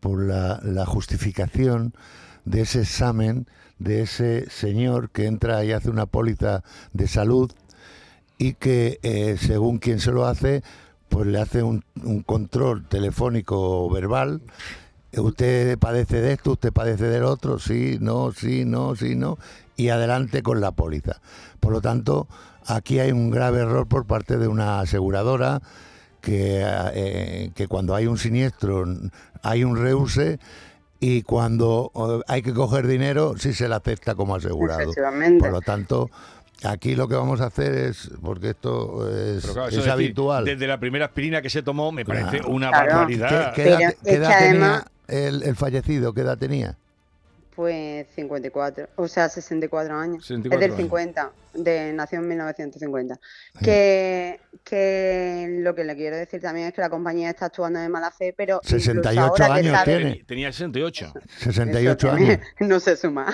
por 0.01 0.23
la, 0.23 0.61
la 0.63 0.85
justificación 0.87 1.95
de 2.45 2.63
ese 2.63 2.81
examen 2.81 3.47
de 3.81 4.03
ese 4.03 4.49
señor 4.51 5.11
que 5.11 5.27
entra 5.27 5.65
y 5.65 5.73
hace 5.73 5.91
una 5.91 6.07
póliza 6.07 6.63
de 6.93 7.09
salud 7.09 7.51
y 8.39 8.55
que 8.55 9.01
eh, 9.03 9.37
según 9.41 9.79
quien 9.79 10.01
se 10.01 10.13
lo 10.13 10.27
hace, 10.27 10.63
pues 11.09 11.27
le 11.27 11.41
hace 11.41 11.63
un, 11.63 11.83
un 12.05 12.23
control 12.23 12.87
telefónico 12.87 13.85
o 13.85 13.91
verbal. 13.91 14.43
Usted 15.17 15.79
padece 15.79 16.21
de 16.21 16.35
esto, 16.35 16.53
usted 16.53 16.73
padece 16.73 17.05
del 17.07 17.25
otro, 17.25 17.59
sí, 17.59 17.99
no, 18.01 18.33
sí, 18.33 18.65
no, 18.65 18.95
sí, 18.95 19.17
no, 19.17 19.39
y 19.77 19.89
adelante 19.89 20.43
con 20.43 20.61
la 20.61 20.71
póliza. 20.71 21.21
Por 21.59 21.73
lo 21.73 21.81
tanto, 21.81 22.29
aquí 22.67 22.99
hay 22.99 23.13
un 23.13 23.31
grave 23.31 23.61
error 23.61 23.87
por 23.87 24.07
parte 24.07 24.37
de 24.39 24.49
una 24.49 24.81
aseguradora 24.81 25.61
que, 26.21 26.63
eh, 26.95 27.51
que 27.55 27.67
cuando 27.67 27.95
hay 27.95 28.07
un 28.07 28.19
siniestro 28.19 28.85
hay 29.43 29.65
un 29.65 29.77
reuse 29.77 30.39
y 31.01 31.23
cuando 31.23 31.91
eh, 31.95 32.25
hay 32.29 32.43
que 32.43 32.53
coger 32.53 32.87
dinero 32.87 33.35
sí 33.39 33.55
se 33.55 33.69
le 33.69 33.75
acepta 33.75 34.15
como 34.15 34.35
asegurado. 34.35 34.93
Por 35.39 35.51
lo 35.51 35.61
tanto, 35.63 36.11
aquí 36.63 36.95
lo 36.95 37.09
que 37.09 37.15
vamos 37.15 37.41
a 37.41 37.47
hacer 37.47 37.73
es, 37.73 38.11
porque 38.21 38.51
esto 38.51 39.09
es, 39.09 39.41
Pero 39.43 39.55
claro, 39.55 39.69
es 39.69 39.73
eso 39.75 39.81
decir, 39.83 39.93
habitual. 39.93 40.45
desde 40.45 40.67
la 40.67 40.79
primera 40.79 41.07
aspirina 41.07 41.41
que 41.41 41.49
se 41.49 41.63
tomó, 41.63 41.91
me 41.91 42.05
parece 42.05 42.39
Claro. 42.41 42.51
una 42.51 42.69
Claro. 42.69 42.87
barbaridad. 42.97 43.55
¿Qué, 43.55 43.63
qué 43.63 43.69
edad, 43.71 43.95
qué 44.05 44.45
tenía 44.51 44.85
el, 45.09 45.43
el 45.43 45.57
fallecido? 45.57 46.13
¿Qué 46.13 46.21
edad 46.21 46.37
tenía? 46.37 46.77
Pues 47.61 48.07
54, 48.15 48.89
o 48.97 49.07
sea, 49.07 49.29
64 49.29 49.95
años. 49.95 50.25
64 50.27 50.55
es 50.55 50.61
del 50.61 50.71
años. 50.71 50.79
50, 50.79 51.33
de, 51.53 51.93
nació 51.93 52.21
en 52.21 52.29
1950. 52.29 53.21
Que, 53.63 54.41
que 54.65 55.59
lo 55.61 55.75
que 55.75 55.85
le 55.85 55.95
quiero 55.95 56.17
decir 56.17 56.41
también 56.41 56.69
es 56.69 56.73
que 56.73 56.81
la 56.81 56.89
compañía 56.89 57.29
está 57.29 57.47
actuando 57.47 57.79
de 57.79 57.91
mala 57.91 58.11
fe, 58.13 58.33
pero 58.35 58.61
incluso 58.65 58.79
68 58.83 59.21
ahora 59.21 59.47
que 59.47 59.53
años 59.53 59.73
sabe- 59.75 59.97
tiene. 59.99 60.25
Tenía 60.27 60.53
68. 60.53 61.13
68 61.39 62.07
Eso 62.09 62.17
años. 62.17 62.39
que 62.57 62.65
No 62.65 62.81
se 62.81 62.97
suma. 62.97 63.27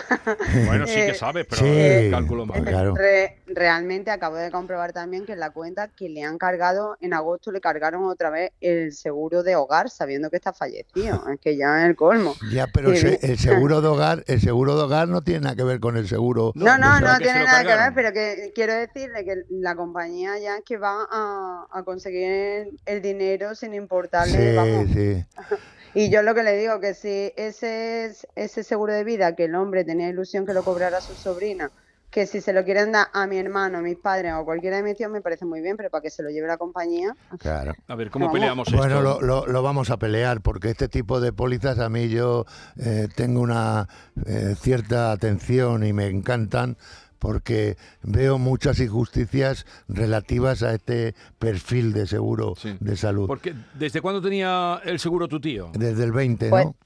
Bueno, 0.67 0.89
sí 0.89 0.95
que 0.95 1.09
Eh, 1.11 1.15
sabes, 1.15 1.47
pero 1.49 1.63
sí. 1.63 1.69
eh, 1.69 2.09
cálculo 2.11 2.47
mal. 2.47 2.65
Claro. 2.65 2.97
Re- 2.97 3.39
realmente 3.57 4.11
acabo 4.11 4.37
de 4.37 4.51
comprobar 4.51 4.93
también 4.93 5.25
que 5.25 5.33
en 5.33 5.41
la 5.41 5.51
cuenta 5.51 5.89
que 5.89 6.09
le 6.11 6.23
han 6.23 6.37
cargado, 6.39 6.97
en 7.01 7.15
agosto 7.15 7.51
le 7.51 7.61
cargaron 7.61 8.05
otra 8.05 8.29
vez 8.31 8.53
el 8.61 8.93
seguro 8.93 9.43
de 9.43 9.57
hogar, 9.57 9.89
sabiendo 9.91 10.31
que 10.31 10.37
está 10.37 10.53
fallecido. 10.53 10.87
Es 11.35 11.41
que 11.41 11.57
ya 11.57 11.81
es 11.83 11.87
el 11.89 11.97
colmo. 11.97 12.35
Ya, 12.53 12.67
pero 12.73 12.91
Sí. 12.93 12.99
se- 12.99 13.19
el 13.33 13.39
seguro 13.39 13.81
de 13.81 13.89
hogar, 13.89 14.23
el 14.27 14.41
seguro 14.41 14.77
de 14.77 14.83
hogar 14.85 15.09
no 15.09 15.23
tiene 15.23 15.41
nada 15.41 15.57
que 15.57 15.65
ver 15.65 15.81
con 15.81 15.97
el 15.97 16.07
seguro. 16.07 16.53
No, 16.55 16.77
No, 16.79 17.01
no, 17.01 17.19
tiene 17.19 17.45
nada 17.45 17.63
que 17.65 17.75
ver, 17.77 17.93
pero 17.95 18.13
que 18.13 18.53
quiero 18.55 18.75
decirle 18.75 19.25
que 19.25 19.43
la 19.51 19.75
compañía 19.75 20.39
ya 20.39 20.59
es 20.59 20.65
que 20.65 20.77
va 20.77 21.07
a, 21.11 21.67
a 21.73 21.83
conseguir 21.83 22.69
el 22.85 23.03
dinero 23.03 23.55
sin 23.55 23.73
importarle, 23.75 24.55
vamos. 24.55 24.87
Sí, 24.93 24.95
sí. 24.95 25.25
Y 25.95 26.11
yo 26.11 26.23
lo 26.23 26.35
que 26.35 26.43
le 26.43 26.55
digo 26.59 26.79
que 26.79 26.93
si 26.93 27.33
ese 27.37 28.05
es- 28.05 28.27
ese 28.35 28.63
seguro 28.65 28.93
de 28.93 29.03
vida 29.03 29.35
que 29.35 29.45
el 29.45 29.55
hombre 29.55 29.83
tenía 29.83 30.11
ilusión 30.11 30.45
que 30.45 30.53
lo 30.53 30.63
cobrara 30.63 31.01
su 31.01 31.15
sobrina, 31.15 31.71
que 32.17 32.27
si 32.27 32.41
se 32.41 32.55
lo 32.55 32.65
quieren 32.65 32.93
dar 32.93 33.09
a 33.13 33.27
mi 33.27 33.37
hermano, 33.37 33.77
a 33.77 33.83
mis 33.83 33.99
padres 33.99 34.33
o 34.33 34.37
a 34.37 34.45
cualquiera 34.47 34.79
de 34.79 34.83
mis 34.83 34.97
tíos 34.97 35.11
me 35.11 35.21
parece 35.21 35.45
muy 35.45 35.61
bien, 35.61 35.77
pero 35.77 35.91
para 35.91 36.01
que 36.01 36.09
se 36.09 36.23
lo 36.23 36.31
lleve 36.31 36.47
la 36.47 36.57
compañía, 36.57 37.15
Claro. 37.39 37.75
A 37.89 37.95
ver, 37.95 38.09
¿cómo 38.11 38.25
Vamos. 38.25 38.39
peleamos 38.41 38.73
Bueno, 38.73 39.01
esto? 39.01 39.21
lo, 39.21 39.21
lo- 39.21 39.47
lo 39.47 39.63
vamos 39.63 39.91
a 39.91 39.99
pelear 39.99 40.41
porque 40.41 40.71
este 40.71 40.89
tipo 40.89 41.21
de 41.21 41.35
pólizas 41.35 41.79
a 41.79 41.91
mí 41.91 42.09
yo 42.09 42.47
eh, 42.79 43.09
tengo 43.15 43.43
una 43.43 43.87
eh, 44.25 44.55
cierta 44.59 45.13
atención 45.13 45.85
y 45.85 45.93
me 45.93 46.07
encantan 46.07 46.79
porque 47.19 47.77
veo 48.03 48.39
muchas 48.39 48.81
injusticias 48.81 49.67
relativas 49.87 50.63
a 50.63 50.73
este 50.73 51.15
perfil 51.39 51.93
de 51.93 52.07
seguro 52.07 52.55
Sí. 52.57 52.79
de 52.81 52.97
salud. 52.97 53.27
Porque, 53.27 53.55
¿Desde 53.75 54.01
cuándo 54.01 54.23
tenía 54.23 54.81
el 54.85 54.99
seguro 55.01 55.29
tu 55.29 55.39
tío? 55.39 55.71
Desde 55.75 56.03
el 56.05 56.13
20, 56.13 56.49
Pues, 56.49 56.65
¿no? 56.65 56.77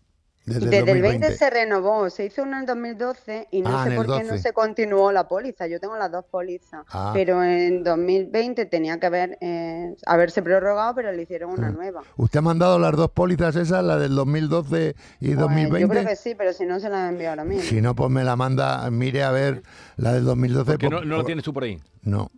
Desde, 0.47 0.61
desde, 0.71 0.79
el 0.79 0.89
el 0.97 1.03
20 1.03 1.19
2020. 1.29 1.37
se 1.37 1.51
renovó, 1.51 2.11
se 2.11 2.25
hizo 2.25 2.43
uno 2.43 2.59
en 2.59 2.67
2012 2.67 3.49
y 3.51 3.61
no 3.63 3.79
Ah, 3.79 3.85
sé 3.87 3.95
por 3.95 4.07
qué 4.07 4.25
no 4.25 4.31
12. 4.31 4.39
se 4.39 4.53
continuó 4.53 5.13
la 5.13 5.29
póliza. 5.29 5.67
Yo 5.67 5.79
tengo 5.79 5.97
las 5.97 6.11
dos 6.11 6.25
pólizas, 6.25 6.85
Ah. 6.91 7.11
pero 7.15 7.45
en 7.45 7.85
2020 7.85 8.65
tenía 8.67 8.99
que 8.99 9.07
haber 9.07 9.37
eh, 9.43 9.95
haberse 10.07 10.43
prorrogado, 10.43 10.95
pero 10.95 11.13
le 11.13 11.23
hicieron 11.23 11.51
una 11.51 11.69
Ah. 11.69 11.73
nueva. 11.73 12.03
¿Usted 12.17 12.39
ha 12.39 12.43
mandado 12.43 12.79
las 12.79 12.93
dos 12.93 13.11
pólizas 13.11 13.55
esas, 13.55 13.85
la 13.85 13.99
del 13.99 14.15
2012 14.15 14.97
y 15.21 15.27
Pues, 15.29 15.39
2020? 15.39 15.81
yo 15.81 15.89
creo 15.89 16.07
que 16.07 16.17
sí, 16.17 16.35
pero 16.35 16.53
si 16.55 16.65
no 16.65 16.81
se 16.81 16.89
la 16.89 17.09
envío 17.11 17.29
ahora 17.31 17.45
mismo. 17.45 17.63
Si 17.65 17.81
no, 17.83 17.95
pues 17.95 18.11
me 18.11 18.25
la 18.25 18.35
manda, 18.35 18.91
mire 18.91 19.23
a 19.23 19.31
ver 19.31 19.63
la 19.97 20.13
del 20.15 20.25
2012. 20.25 20.73
Porque 20.73 20.89
no, 20.89 20.97
por- 20.99 21.07
no 21.07 21.11
la 21.17 21.17
por- 21.19 21.27
tienes 21.27 21.45
tú 21.45 21.53
por 21.53 21.65
ahí. 21.65 21.79
No, 22.03 22.31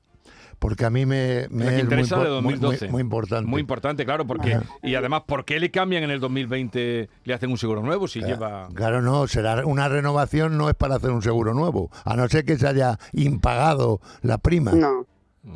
porque 0.62 0.84
a 0.84 0.90
mí 0.90 1.04
me, 1.04 1.48
me 1.50 1.66
es 1.66 1.72
muy, 1.72 1.80
interesa 1.80 2.16
impor- 2.16 2.22
de 2.22 2.30
muy- 2.40 2.52
2012. 2.54 2.84
muy- 2.86 2.92
muy 2.92 3.00
importante. 3.02 3.50
Muy 3.50 3.60
importante, 3.60 4.04
claro, 4.04 4.24
porque 4.28 4.54
Ajá. 4.54 4.64
y 4.80 4.94
además, 4.94 5.22
¿por 5.26 5.44
qué 5.44 5.58
le 5.58 5.72
cambian 5.72 6.04
en 6.04 6.10
el 6.12 6.20
2020? 6.20 7.08
Le 7.24 7.34
hacen 7.34 7.50
un 7.50 7.58
seguro 7.58 7.82
nuevo 7.82 8.06
si 8.06 8.20
Claro, 8.20 8.34
lleva. 8.34 8.68
Claro, 8.72 9.02
no, 9.02 9.26
será 9.26 9.66
una 9.66 9.88
renovación, 9.88 10.56
no 10.56 10.68
es 10.70 10.76
para 10.76 10.94
hacer 10.94 11.10
un 11.10 11.20
seguro 11.20 11.52
nuevo, 11.52 11.90
a 12.04 12.14
no 12.14 12.28
ser 12.28 12.44
que 12.44 12.56
se 12.56 12.68
haya 12.68 12.96
impagado 13.12 14.00
la 14.22 14.38
prima. 14.38 14.70
No, 14.70 15.04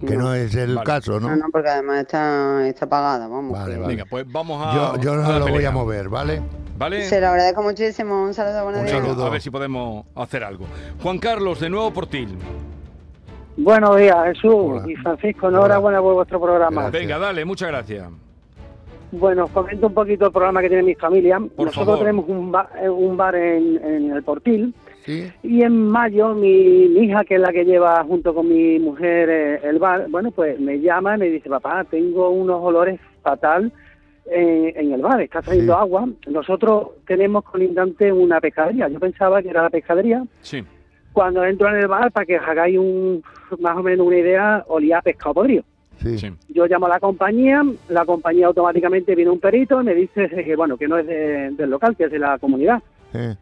que 0.05 0.17
no 0.17 0.35
es 0.35 0.53
el 0.57 0.75
Vale. 0.75 0.85
caso, 0.85 1.21
¿no? 1.21 1.29
No, 1.31 1.37
no, 1.37 1.47
porque 1.53 1.69
además 1.69 2.01
está, 2.01 2.67
está 2.67 2.89
pagada, 2.89 3.29
vamos. 3.29 3.53
Vale, 3.53 3.77
vale. 3.77 3.87
Venga, 3.95 4.05
pues 4.11 4.27
vamos 4.29 4.61
a. 4.67 4.99
Yo, 5.01 5.15
no 5.15 5.39
lo 5.39 5.47
voy 5.47 5.65
a 5.65 5.71
mover, 5.71 6.09
¿vale? 6.09 6.43
¿Vale? 6.77 7.09
Se 7.09 7.21
lo 7.21 7.29
agradezco 7.29 7.63
muchísimo. 7.63 8.25
Un 8.25 8.35
saludo, 8.35 8.65
buenos 8.65 8.81
Un 8.81 8.87
días. 8.89 8.99
Saludo. 9.01 9.25
A 9.25 9.31
ver 9.31 9.41
si 9.41 9.51
podemos 9.51 10.05
hacer 10.17 10.43
algo. 10.45 10.67
Juan 11.01 11.19
Carlos, 11.21 11.61
de 11.61 11.71
nuevo 11.71 11.93
por 11.93 12.07
ti. 12.09 12.27
Buenos 13.57 13.97
días, 13.97 14.17
Jesús 14.27 14.55
Hola. 14.55 14.83
y 14.91 14.95
Francisco. 14.97 15.49
Enhorabuena 15.49 16.01
por 16.01 16.15
vuestro 16.15 16.41
programa. 16.41 16.83
Gracias. 16.83 17.03
Venga, 17.03 17.19
dale, 17.19 17.45
muchas 17.45 17.69
gracias. 17.69 18.09
Bueno, 19.13 19.45
os 19.45 19.51
comento 19.51 19.87
un 19.87 19.95
poquito 19.95 20.27
el 20.27 20.33
programa 20.33 20.61
que 20.61 20.69
tiene 20.69 20.83
mi 20.83 20.95
familia. 20.95 21.39
Nosotros 21.39 21.75
favor. 21.75 21.99
tenemos 22.01 22.29
un, 22.29 22.53
ba- 22.53 22.69
eh, 22.83 22.89
un 22.89 23.17
bar 23.17 23.35
en, 23.37 23.83
en 23.83 24.11
el 24.11 24.23
Portil 24.23 24.75
Sí. 25.05 25.31
y 25.45 25.63
en 25.63 25.89
mayo 25.89 26.35
mi, 26.35 26.89
mi 26.89 27.05
hija, 27.07 27.25
que 27.25 27.37
es 27.37 27.41
la 27.41 27.53
que 27.53 27.65
lleva 27.65 28.03
junto 28.05 28.35
con 28.35 28.49
mi 28.49 28.79
mujer 28.81 29.29
eh, 29.31 29.61
el 29.63 29.79
bar, 29.79 30.07
bueno, 30.11 30.33
pues 30.33 30.59
me 30.59 30.81
llama 30.81 31.15
y 31.15 31.19
me 31.21 31.27
dice, 31.27 31.49
papá, 31.49 31.85
tengo 31.89 32.29
unos 32.31 32.61
olores 32.61 32.99
fatal 33.23 33.73
eh, 34.29 34.73
en 34.75 34.93
el 34.93 35.01
bar, 35.01 35.21
está 35.21 35.41
saliendo 35.43 35.73
Sí. 35.75 35.79
agua. 35.81 36.09
Nosotros 36.27 36.89
tenemos 37.07 37.45
colindante 37.45 38.13
una 38.13 38.41
pescadería. 38.41 38.89
Yo 38.89 38.99
pensaba 38.99 39.41
que 39.41 39.49
era 39.51 39.63
la 39.63 39.71
pescadería. 39.71 40.25
Sí. 40.43 40.65
Cuando 41.17 41.43
entro 41.47 41.71
en 41.71 41.77
el 41.77 41.89
bar, 41.89 42.13
para 42.13 42.27
que 42.27 42.37
os 42.39 42.47
hagáis 42.47 42.77
un, 42.79 43.23
más 43.61 43.75
o 43.75 43.83
menos 43.83 44.07
una 44.07 44.19
idea, 44.19 44.63
olía 44.69 44.99
a 44.99 45.01
pescado 45.03 45.33
podrido. 45.33 45.63
Sí. 46.03 46.19
Sí. 46.19 46.31
Yo 46.51 46.67
llamo 46.67 46.85
a 46.85 46.91
la 46.91 47.01
compañía, 47.01 47.63
la 47.89 48.05
compañía 48.05 48.49
automáticamente 48.49 49.15
viene 49.15 49.31
un 49.31 49.41
perito 49.41 49.81
y 49.81 49.85
me 49.87 49.95
dice 49.95 50.29
que 50.29 50.55
bueno 50.55 50.77
que 50.77 50.87
no 50.87 50.99
es 50.99 51.07
de- 51.07 51.53
del 51.53 51.71
local, 51.71 51.97
que 51.97 52.05
es 52.05 52.11
de 52.11 52.19
la 52.19 52.37
comunidad. 52.39 52.83
Eh, 53.15 53.35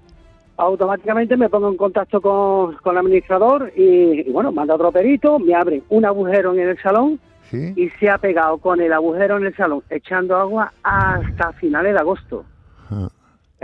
Automáticamente 0.56 1.36
me 1.36 1.48
pongo 1.48 1.68
en 1.68 1.76
contacto 1.76 2.20
con, 2.20 2.76
con 2.76 2.92
el 2.94 2.98
administrador 2.98 3.72
y, 3.74 4.20
y, 4.20 4.30
bueno, 4.30 4.52
manda 4.52 4.76
otro 4.76 4.92
perito, 4.92 5.40
me 5.40 5.52
abre 5.52 5.82
un 5.88 6.04
agujero 6.04 6.52
en 6.54 6.60
el 6.60 6.78
salón 6.80 7.18
sí. 7.50 7.72
y 7.74 7.88
se 7.98 8.08
ha 8.08 8.18
pegado 8.18 8.58
con 8.58 8.80
el 8.80 8.92
agujero 8.92 9.36
en 9.38 9.46
el 9.46 9.56
salón 9.56 9.82
echando 9.90 10.36
agua 10.36 10.72
hasta 10.84 11.52
finales 11.54 11.94
de 11.94 11.98
agosto. 11.98 12.44
Ah, 12.88 13.08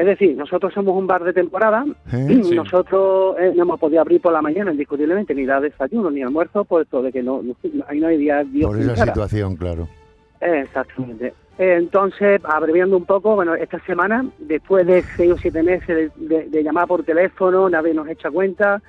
Es 0.01 0.07
decir, 0.07 0.35
nosotros 0.35 0.73
somos 0.73 0.97
un 0.97 1.07
bar 1.07 1.23
de 1.25 1.35
temporada, 1.35 1.85
eh, 2.11 2.41
Sí. 2.43 2.55
nosotros 2.55 3.37
eh, 3.39 3.53
no 3.55 3.65
hemos 3.65 3.79
podido 3.79 4.01
abrir 4.01 4.21
por 4.23 4.33
la 4.33 4.41
mañana 4.41 4.73
indiscutiblemente, 4.73 5.35
ni 5.35 5.45
dar 5.45 5.61
desayuno 5.61 6.11
ni 6.11 6.23
almuerzo, 6.23 6.65
puesto 6.65 7.03
de 7.03 7.13
que 7.13 7.23
no, 7.23 7.43
no- 7.43 7.55
ahí 7.87 8.01
no 8.01 8.07
hay 8.07 8.17
día 8.17 8.43
Dios 8.45 8.71
Por 8.71 8.81
esa 8.81 8.95
cara. 8.95 9.13
situación, 9.13 9.57
claro. 9.57 9.89
Exactamente. 10.41 11.35
Entonces, 11.59 12.41
abreviando 12.45 12.97
un 12.97 13.05
poco, 13.05 13.35
bueno, 13.35 13.55
esta 13.55 13.79
semana, 13.85 14.25
después 14.39 14.87
de 14.87 15.03
seis 15.17 15.33
o 15.33 15.37
siete 15.37 15.63
meses 15.63 16.11
de, 16.17 16.27
de- 16.37 16.45
de 16.49 16.63
llamar 16.63 16.89
por 16.89 17.03
teléfono, 17.05 17.69
nadie 17.69 17.93
nos 17.93 18.09
echa 18.09 18.31
cuenta, 18.31 18.81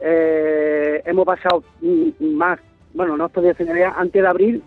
eh, 0.00 1.02
hemos 1.04 1.26
pasado 1.26 1.64
mm, 1.80 2.34
más, 2.36 2.60
bueno, 2.94 3.16
no 3.16 3.24
os 3.26 3.32
podía 3.32 3.56
idea, 3.58 3.94
antes 3.96 4.22
de 4.22 4.28
abril 4.28 4.62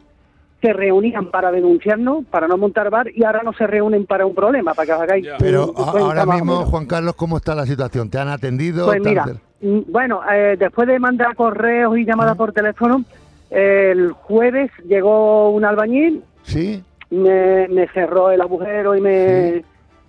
se 0.63 0.72
reunían 0.72 1.29
para 1.29 1.51
denunciarnos, 1.51 2.24
para 2.32 2.48
no 2.48 2.58
montar 2.58 2.89
bar, 2.89 3.08
y 3.13 3.25
ahora 3.25 3.41
no 3.43 3.51
se 3.51 3.67
reúnen 3.67 4.05
para 4.05 4.25
un 4.25 4.34
problema, 4.34 4.74
para 4.74 4.86
que 4.86 4.93
os 4.93 5.01
hagáis. 5.01 5.27
Pero 5.38 5.67
un- 5.67 5.75
ahora 5.77 6.25
mismo. 6.25 6.65
Juan 6.65 6.86
Carlos, 6.86 7.15
¿cómo 7.15 7.36
está 7.38 7.53
la 7.53 7.65
situación? 7.65 8.10
¿Te 8.10 8.17
han 8.17 8.29
atendido? 8.29 8.86
Pues 8.86 9.01
¿Te 9.01 9.10
han 9.10 9.13
mira, 9.13 9.25
mm, 9.62 9.91
bueno, 9.91 10.22
eh, 10.32 10.55
después 10.58 10.88
de 10.88 10.98
mandar 11.00 11.36
correos 11.36 11.98
y 11.98 12.05
llamadas 12.05 12.38
por 12.38 12.53
teléfono, 12.53 13.03
el 13.50 14.13
jueves 14.13 14.72
llegó 14.88 15.50
un 15.50 15.65
albañil, 15.65 16.24
Sí. 16.43 16.82
me, 17.10 17.67
me 17.67 17.88
cerró 17.89 18.32
el 18.32 18.39
agujero 18.41 18.96
y 18.96 19.01
me 19.01 19.63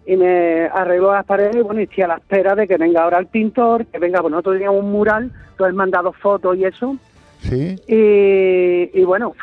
y 0.07 0.17
me 0.17 0.67
arregló 0.67 1.13
las 1.15 1.25
paredes 1.25 1.57
y 1.57 1.61
bueno, 1.63 1.81
y 1.81 1.85
estoy 1.85 2.05
a 2.05 2.09
la 2.09 2.17
espera 2.17 2.55
de 2.55 2.69
que 2.69 2.77
venga 2.77 3.03
ahora 3.03 3.19
el 3.19 3.27
pintor, 3.27 3.87
que 3.87 3.99
venga, 3.99 4.21
pues 4.21 4.31
nosotros 4.33 4.57
teníamos 4.57 4.85
un 4.85 4.93
mural, 4.93 5.33
entonces 5.53 5.75
me 5.75 5.83
han 5.83 5.91
dado 5.91 6.13
fotos 6.13 6.57
y 6.59 6.65
eso, 6.65 6.97
Sí. 7.41 7.77
y, 7.87 8.99
y 9.01 9.05
bueno, 9.05 9.35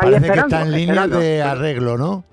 ahí 0.00 0.12
Parece 0.12 0.32
que 0.32 0.38
está 0.40 0.62
en 0.62 0.72
línea 0.72 1.06
de 1.08 1.42
arreglo, 1.42 1.96
¿no? 1.98 2.24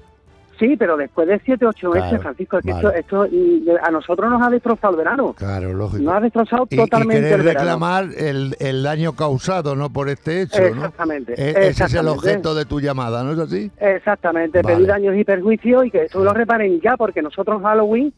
Sí, 0.57 0.77
pero 0.77 0.95
después 0.95 1.27
de 1.27 1.37
siete, 1.43 1.65
ocho 1.65 1.89
meses, 1.89 2.07
Claro, 2.11 2.23
Francisco, 2.23 2.57
es 2.59 2.65
que 2.65 2.71
vale. 2.71 2.99
esto, 2.99 3.23
esto 3.25 3.77
a 3.83 3.91
nosotros 3.91 4.29
nos 4.31 4.41
ha 4.41 4.49
destrozado 4.49 4.91
el 4.93 4.97
verano, 4.99 5.33
Claro, 5.33 5.73
lógico. 5.73 6.01
nos 6.03 6.13
ha 6.13 6.19
destrozado 6.21 6.65
Y, 6.69 6.75
y 6.75 6.77
totalmente 6.77 7.23
querer 7.23 7.39
el 7.41 7.45
verano. 7.45 7.59
reclamar 7.59 8.05
el, 8.17 8.55
el 8.59 8.81
daño 8.83 9.13
causado, 9.17 9.75
¿no? 9.75 9.89
Por 9.91 10.07
este 10.07 10.43
hecho, 10.43 10.61
¿no? 10.61 10.67
Exactamente, 10.67 11.33
E- 11.33 11.49
Ese 11.49 11.49
es 11.49 11.55
el 11.57 11.63
exactamente. 11.71 12.09
objeto 12.17 12.55
de 12.55 12.63
tu 12.63 12.79
llamada, 12.79 13.21
¿no 13.25 13.33
es 13.33 13.39
así? 13.39 13.69
Exactamente, 13.81 14.61
Vale. 14.61 14.75
pedir 14.75 14.87
daños 14.87 15.15
y 15.17 15.25
perjuicios 15.25 15.85
y 15.87 15.91
que 15.91 16.03
esto 16.03 16.23
lo 16.23 16.33
reparen 16.33 16.79
ya, 16.79 16.95
porque 16.95 17.21
nosotros 17.21 17.61
Halloween 17.61 18.13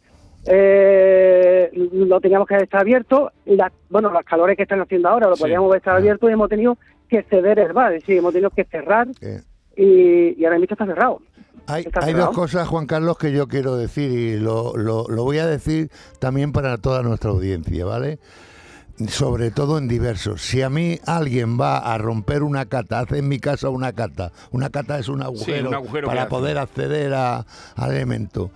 eh, 0.46 1.72
lo 1.92 2.20
teníamos 2.22 2.48
que 2.48 2.56
estar 2.58 2.82
abierto. 2.82 3.32
Y 3.46 3.56
las, 3.56 3.72
bueno, 3.90 4.12
los 4.12 4.24
calores 4.24 4.56
que 4.56 4.64
están 4.64 4.80
haciendo 4.82 5.10
ahora 5.10 5.28
lo 5.28 5.36
Sí. 5.36 5.42
podíamos 5.44 5.76
estar 5.76 5.96
abierto 5.96 6.30
y 6.30 6.34
hemos 6.34 6.50
tenido 6.50 6.78
que 7.08 7.24
ceder 7.24 7.60
el 7.60 7.74
bar, 7.74 7.94
es 7.94 8.02
decir, 8.02 8.18
hemos 8.18 8.34
tenido 8.34 8.50
que 8.52 8.64
cerrar 8.66 9.08
Eh, 9.22 9.42
y, 9.76 10.42
y 10.42 10.46
ahora 10.46 10.60
mismo 10.60 10.74
está 10.74 10.86
cerrado. 10.86 11.22
Hay, 11.68 11.84
Está 11.84 12.00
hay 12.00 12.08
cerrado. 12.14 12.28
dos 12.28 12.36
cosas, 12.36 12.68
Juan 12.68 12.86
Carlos, 12.88 13.18
que 13.18 13.32
yo 13.32 13.48
quiero 13.48 13.76
decir 13.76 14.10
y 14.12 14.40
lo, 14.40 14.76
lo, 14.78 15.06
lo 15.10 15.24
voy 15.24 15.38
a 15.40 15.46
decir 15.46 15.90
también 16.20 16.52
para 16.54 16.78
toda 16.78 17.04
nuestra 17.04 17.30
audiencia, 17.32 17.84
¿vale? 17.86 18.20
Sobre 19.10 19.52
todo 19.52 19.78
en 19.78 19.88
diversos. 19.88 20.42
Si 20.42 20.62
a 20.64 20.70
mí 20.70 20.98
alguien 21.06 21.60
va 21.60 21.78
a 21.78 21.98
romper 22.00 22.42
una 22.42 22.66
cata, 22.66 23.00
hace 23.02 23.20
en 23.20 23.28
mi 23.28 23.40
casa 23.40 23.70
una 23.70 23.94
cata, 23.94 24.32
una 24.52 24.70
cata 24.72 24.98
es 24.98 25.08
un 25.08 25.22
agujero, 25.22 25.70
un 25.70 25.76
agujero 25.76 26.02
que 26.08 26.08
para 26.08 26.22
hace. 26.24 26.30
poder 26.30 26.58
acceder 26.58 27.14
a- 27.14 27.46
al 27.76 27.92
elemento, 27.92 28.50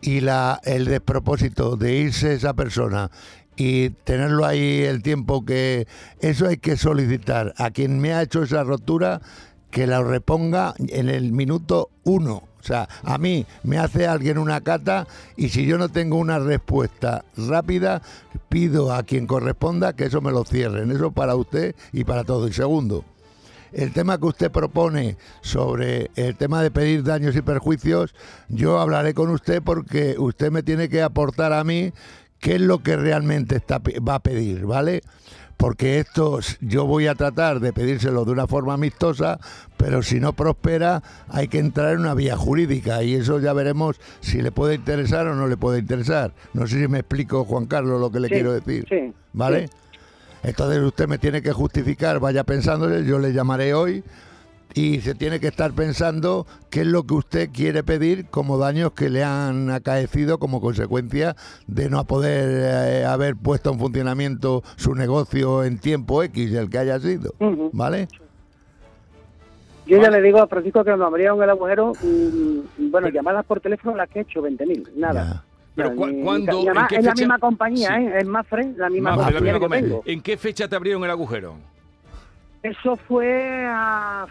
y 0.00 0.20
la, 0.20 0.60
el 0.64 0.84
despropósito 0.84 1.76
de 1.76 1.94
irse 1.96 2.34
esa 2.34 2.52
persona 2.54 3.10
y 3.56 3.90
tenerlo 3.90 4.44
ahí 4.44 4.82
el 4.82 5.02
tiempo 5.02 5.44
que... 5.44 5.86
Eso 6.20 6.46
hay 6.46 6.56
que 6.56 6.76
solicitar 6.76 7.54
a 7.56 7.70
quien 7.70 8.00
me 8.00 8.12
ha 8.12 8.22
hecho 8.22 8.42
esa 8.42 8.64
rotura 8.64 9.20
que 9.70 9.86
la 9.86 10.02
reponga 10.02 10.74
en 10.78 11.08
el 11.08 11.32
minuto 11.32 11.90
uno. 12.04 12.44
O 12.60 12.66
sea, 12.66 12.88
a 13.02 13.18
mí 13.18 13.44
me 13.62 13.76
hace 13.76 14.06
alguien 14.06 14.38
una 14.38 14.62
cata 14.62 15.06
y 15.36 15.50
si 15.50 15.66
yo 15.66 15.76
no 15.76 15.90
tengo 15.90 16.16
una 16.16 16.38
respuesta 16.38 17.24
rápida, 17.36 18.00
pido 18.48 18.94
a 18.94 19.02
quien 19.02 19.26
corresponda 19.26 19.92
que 19.94 20.04
eso 20.04 20.20
me 20.22 20.32
lo 20.32 20.44
cierren. 20.44 20.90
Eso 20.90 21.10
para 21.12 21.34
usted 21.34 21.74
y 21.92 22.04
para 22.04 22.24
todo. 22.24 22.48
Y 22.48 22.52
segundo, 22.52 23.04
el 23.72 23.92
tema 23.92 24.16
que 24.18 24.26
usted 24.26 24.50
propone 24.50 25.16
sobre 25.42 26.10
el 26.14 26.36
tema 26.36 26.62
de 26.62 26.70
pedir 26.70 27.02
daños 27.02 27.34
y 27.36 27.42
perjuicios, 27.42 28.14
yo 28.48 28.78
hablaré 28.78 29.12
con 29.12 29.28
usted 29.30 29.60
porque 29.62 30.14
usted 30.16 30.50
me 30.50 30.62
tiene 30.62 30.88
que 30.88 31.02
aportar 31.02 31.52
a 31.52 31.64
mí 31.64 31.92
qué 32.44 32.56
es 32.56 32.60
lo 32.60 32.80
que 32.82 32.94
realmente 32.94 33.56
está, 33.56 33.80
va 34.06 34.16
a 34.16 34.22
pedir, 34.22 34.66
¿vale? 34.66 35.00
Porque 35.56 35.98
esto 35.98 36.40
yo 36.60 36.84
voy 36.84 37.06
a 37.06 37.14
tratar 37.14 37.58
de 37.58 37.72
pedírselo 37.72 38.26
de 38.26 38.32
una 38.32 38.46
forma 38.46 38.74
amistosa, 38.74 39.40
pero 39.78 40.02
si 40.02 40.20
no 40.20 40.34
prospera 40.34 41.02
hay 41.28 41.48
que 41.48 41.58
entrar 41.58 41.94
en 41.94 42.00
una 42.00 42.12
vía 42.12 42.36
jurídica 42.36 43.02
y 43.02 43.14
eso 43.14 43.40
ya 43.40 43.54
veremos 43.54 43.98
si 44.20 44.42
le 44.42 44.52
puede 44.52 44.74
interesar 44.74 45.26
o 45.26 45.34
no 45.34 45.48
le 45.48 45.56
puede 45.56 45.78
interesar. 45.78 46.34
No 46.52 46.66
sé 46.66 46.82
si 46.82 46.86
me 46.86 46.98
explico, 46.98 47.46
Juan 47.46 47.64
Carlos, 47.64 47.98
lo 47.98 48.10
que 48.10 48.20
le 48.20 48.28
Sí, 48.28 48.34
quiero 48.34 48.52
decir. 48.52 48.84
sí, 48.90 49.14
¿Vale? 49.32 49.68
sí. 49.68 49.74
Entonces 50.42 50.82
usted 50.82 51.08
me 51.08 51.16
tiene 51.16 51.40
que 51.40 51.52
justificar, 51.54 52.20
vaya 52.20 52.44
pensándole, 52.44 53.06
yo 53.06 53.18
le 53.18 53.32
llamaré 53.32 53.72
hoy 53.72 54.04
y 54.74 55.00
se 55.00 55.14
tiene 55.14 55.38
que 55.40 55.46
estar 55.46 55.72
pensando 55.72 56.46
qué 56.70 56.80
es 56.80 56.86
lo 56.86 57.04
que 57.04 57.14
usted 57.14 57.50
quiere 57.52 57.82
pedir 57.84 58.26
como 58.26 58.58
daños 58.58 58.92
que 58.92 59.08
le 59.08 59.22
han 59.22 59.70
acaecido 59.70 60.38
como 60.38 60.60
consecuencia 60.60 61.36
de 61.68 61.88
no 61.88 62.04
poder 62.06 63.00
eh, 63.02 63.04
haber 63.06 63.36
puesto 63.36 63.70
en 63.72 63.78
funcionamiento 63.78 64.62
su 64.76 64.94
negocio 64.96 65.62
en 65.64 65.78
tiempo 65.78 66.22
X, 66.24 66.52
el 66.54 66.68
que 66.70 66.78
haya 66.78 66.98
sido. 66.98 67.32
¿Vale? 67.72 68.08
Yo 69.86 70.00
ya 70.00 70.10
le 70.10 70.22
digo 70.22 70.40
a 70.40 70.46
Francisco 70.48 70.82
que 70.82 70.90
nos 70.92 71.02
abrieron 71.02 71.42
el 71.42 71.50
agujero, 71.50 71.92
mm, 72.02 72.90
bueno, 72.90 73.08
llamadas 73.08 73.44
por 73.44 73.60
teléfono 73.60 73.96
las 73.96 74.08
que 74.08 74.20
he 74.20 74.22
hecho, 74.22 74.40
20.000, 74.42 74.90
nada. 74.96 75.24
Ya. 75.24 75.44
Pero 75.76 75.88
Ya, 75.90 75.94
cu- 75.96 76.06
ni- 76.06 76.22
¿cuándo, 76.22 76.62
y 76.62 76.66
además 76.68 76.82
en 76.84 76.88
qué 76.88 76.96
es 76.96 77.04
la 77.04 77.10
fecha? 77.10 77.22
misma 77.22 77.38
compañía, 77.38 77.88
Sí. 77.88 78.04
¿eh? 78.06 78.12
es 78.20 78.26
Mafre, 78.26 78.72
la 78.76 78.88
misma 78.90 79.10
la 79.10 79.16
compañía 79.16 79.40
misma 79.40 79.52
que 79.54 79.60
compañía. 79.60 79.88
tengo. 79.88 80.02
¿En 80.06 80.20
qué 80.22 80.36
fecha 80.36 80.68
te 80.68 80.76
abrieron 80.76 81.04
el 81.04 81.10
agujero? 81.10 81.56
Eso 82.62 82.96
fue 82.96 83.66
a, 83.68 84.26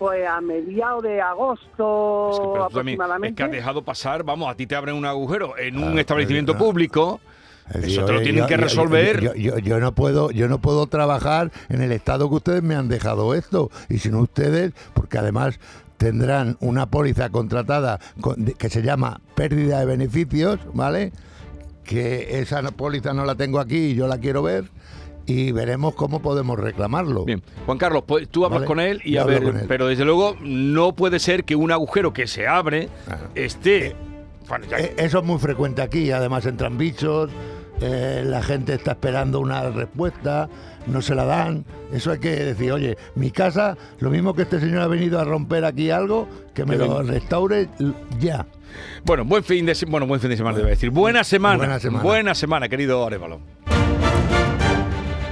pues 0.00 0.26
a 0.26 0.40
mediados 0.40 1.02
de 1.02 1.10
Es 1.10 1.14
que, 1.16 1.20
agosto 1.20 2.40
pero 2.54 2.68
tú 2.68 2.74
también- 2.74 2.94
es 2.94 3.00
aproximadamente. 3.00 3.36
que 3.36 3.42
has 3.44 3.50
dejado 3.50 3.82
pasar, 3.84 4.24
vamos, 4.24 4.50
a 4.50 4.54
ti 4.56 4.66
te 4.66 4.74
abren 4.74 4.96
un 4.96 5.04
agujero 5.04 5.58
en 5.58 5.76
un 5.76 5.98
establecimiento 5.98 6.52
claro. 6.54 6.64
público. 6.66 7.20
Decir, 7.72 7.90
Eso 7.98 8.04
te 8.06 8.12
lo 8.12 8.18
oye, 8.18 8.24
tienen 8.24 8.42
yo- 8.44 8.48
que 8.48 8.56
resolver. 8.56 9.20
Yo, 9.20 9.34
yo- 9.34 9.58
yo 9.58 9.78
no 9.78 9.94
puedo, 9.94 10.30
yo 10.32 10.48
no 10.48 10.58
puedo 10.58 10.86
trabajar 10.86 11.52
en 11.68 11.82
el 11.82 11.92
estado 11.92 12.28
que 12.30 12.34
ustedes 12.36 12.62
me 12.62 12.74
han 12.74 12.88
dejado 12.88 13.34
esto. 13.34 13.70
Y 13.90 13.98
si 13.98 14.08
no 14.08 14.20
ustedes, 14.22 14.72
porque 14.94 15.18
además 15.18 15.60
tendrán 15.98 16.56
una 16.60 16.86
póliza 16.86 17.28
contratada 17.28 18.00
con- 18.22 18.46
que 18.46 18.70
se 18.70 18.80
llama 18.82 19.20
pérdida 19.36 19.78
de 19.80 19.84
beneficios, 19.86 20.58
¿vale? 20.72 21.12
Que 21.84 22.40
esa 22.40 22.62
póliza 22.72 23.12
no 23.12 23.24
la 23.26 23.34
tengo 23.34 23.60
aquí 23.60 23.76
y 23.90 23.94
yo 23.94 24.06
la 24.08 24.16
quiero 24.18 24.42
ver. 24.42 24.64
Y 25.30 25.52
veremos 25.52 25.94
cómo 25.94 26.20
podemos 26.20 26.58
reclamarlo. 26.58 27.24
Bien, 27.24 27.42
Juan 27.66 27.78
Carlos, 27.78 28.02
pues 28.06 28.28
tú 28.28 28.44
hablas 28.44 28.60
Vale, 28.60 28.66
con 28.66 28.80
él 28.80 29.00
y 29.04 29.12
yo 29.12 29.22
a 29.22 29.24
ver, 29.26 29.42
con 29.44 29.56
él. 29.58 29.64
pero 29.68 29.86
desde 29.86 30.04
luego 30.04 30.36
no 30.40 30.92
puede 30.94 31.18
ser 31.20 31.44
que 31.44 31.54
un 31.54 31.70
agujero 31.70 32.12
que 32.12 32.26
se 32.26 32.46
abre 32.48 32.88
esté. 33.34 33.94
Bueno, 34.48 34.66
ya- 34.68 34.78
Eh, 34.80 34.94
Eso 34.96 35.20
es 35.20 35.24
muy 35.24 35.38
frecuente 35.38 35.82
aquí, 35.82 36.10
además 36.10 36.46
entran 36.46 36.76
bichos. 36.78 37.30
eh, 37.82 38.22
la 38.26 38.42
gente 38.42 38.74
está 38.74 38.90
esperando 38.90 39.40
una 39.40 39.70
respuesta, 39.70 40.50
no 40.86 41.00
se 41.00 41.14
la 41.14 41.24
dan. 41.24 41.64
Eso 41.92 42.10
hay 42.10 42.18
que 42.18 42.28
decir, 42.30 42.72
oye, 42.72 42.98
mi 43.14 43.30
casa, 43.30 43.74
lo 44.00 44.10
mismo 44.10 44.34
que 44.34 44.42
este 44.42 44.60
señor 44.60 44.82
ha 44.82 44.86
venido 44.86 45.18
a 45.18 45.24
romper 45.24 45.64
aquí 45.64 45.90
algo, 45.90 46.28
que 46.52 46.66
me 46.66 46.76
lo 46.76 47.02
restaure 47.02 47.68
ya. 48.18 48.44
Bueno, 49.06 49.24
buen 49.24 49.42
fin 49.44 49.64
de 49.64 49.74
semana. 49.74 49.92
Bueno, 49.92 50.06
buen 50.08 50.20
fin 50.20 50.28
de 50.28 50.36
semana, 50.36 50.58
debe 50.58 50.68
decir. 50.70 50.90
Buena 50.90 51.24
semana. 51.24 51.56
Buena 51.56 51.80
semana. 51.80 52.02
Buena 52.04 52.34
semana, 52.34 52.68
querido 52.68 53.06
Arevalo. 53.06 53.40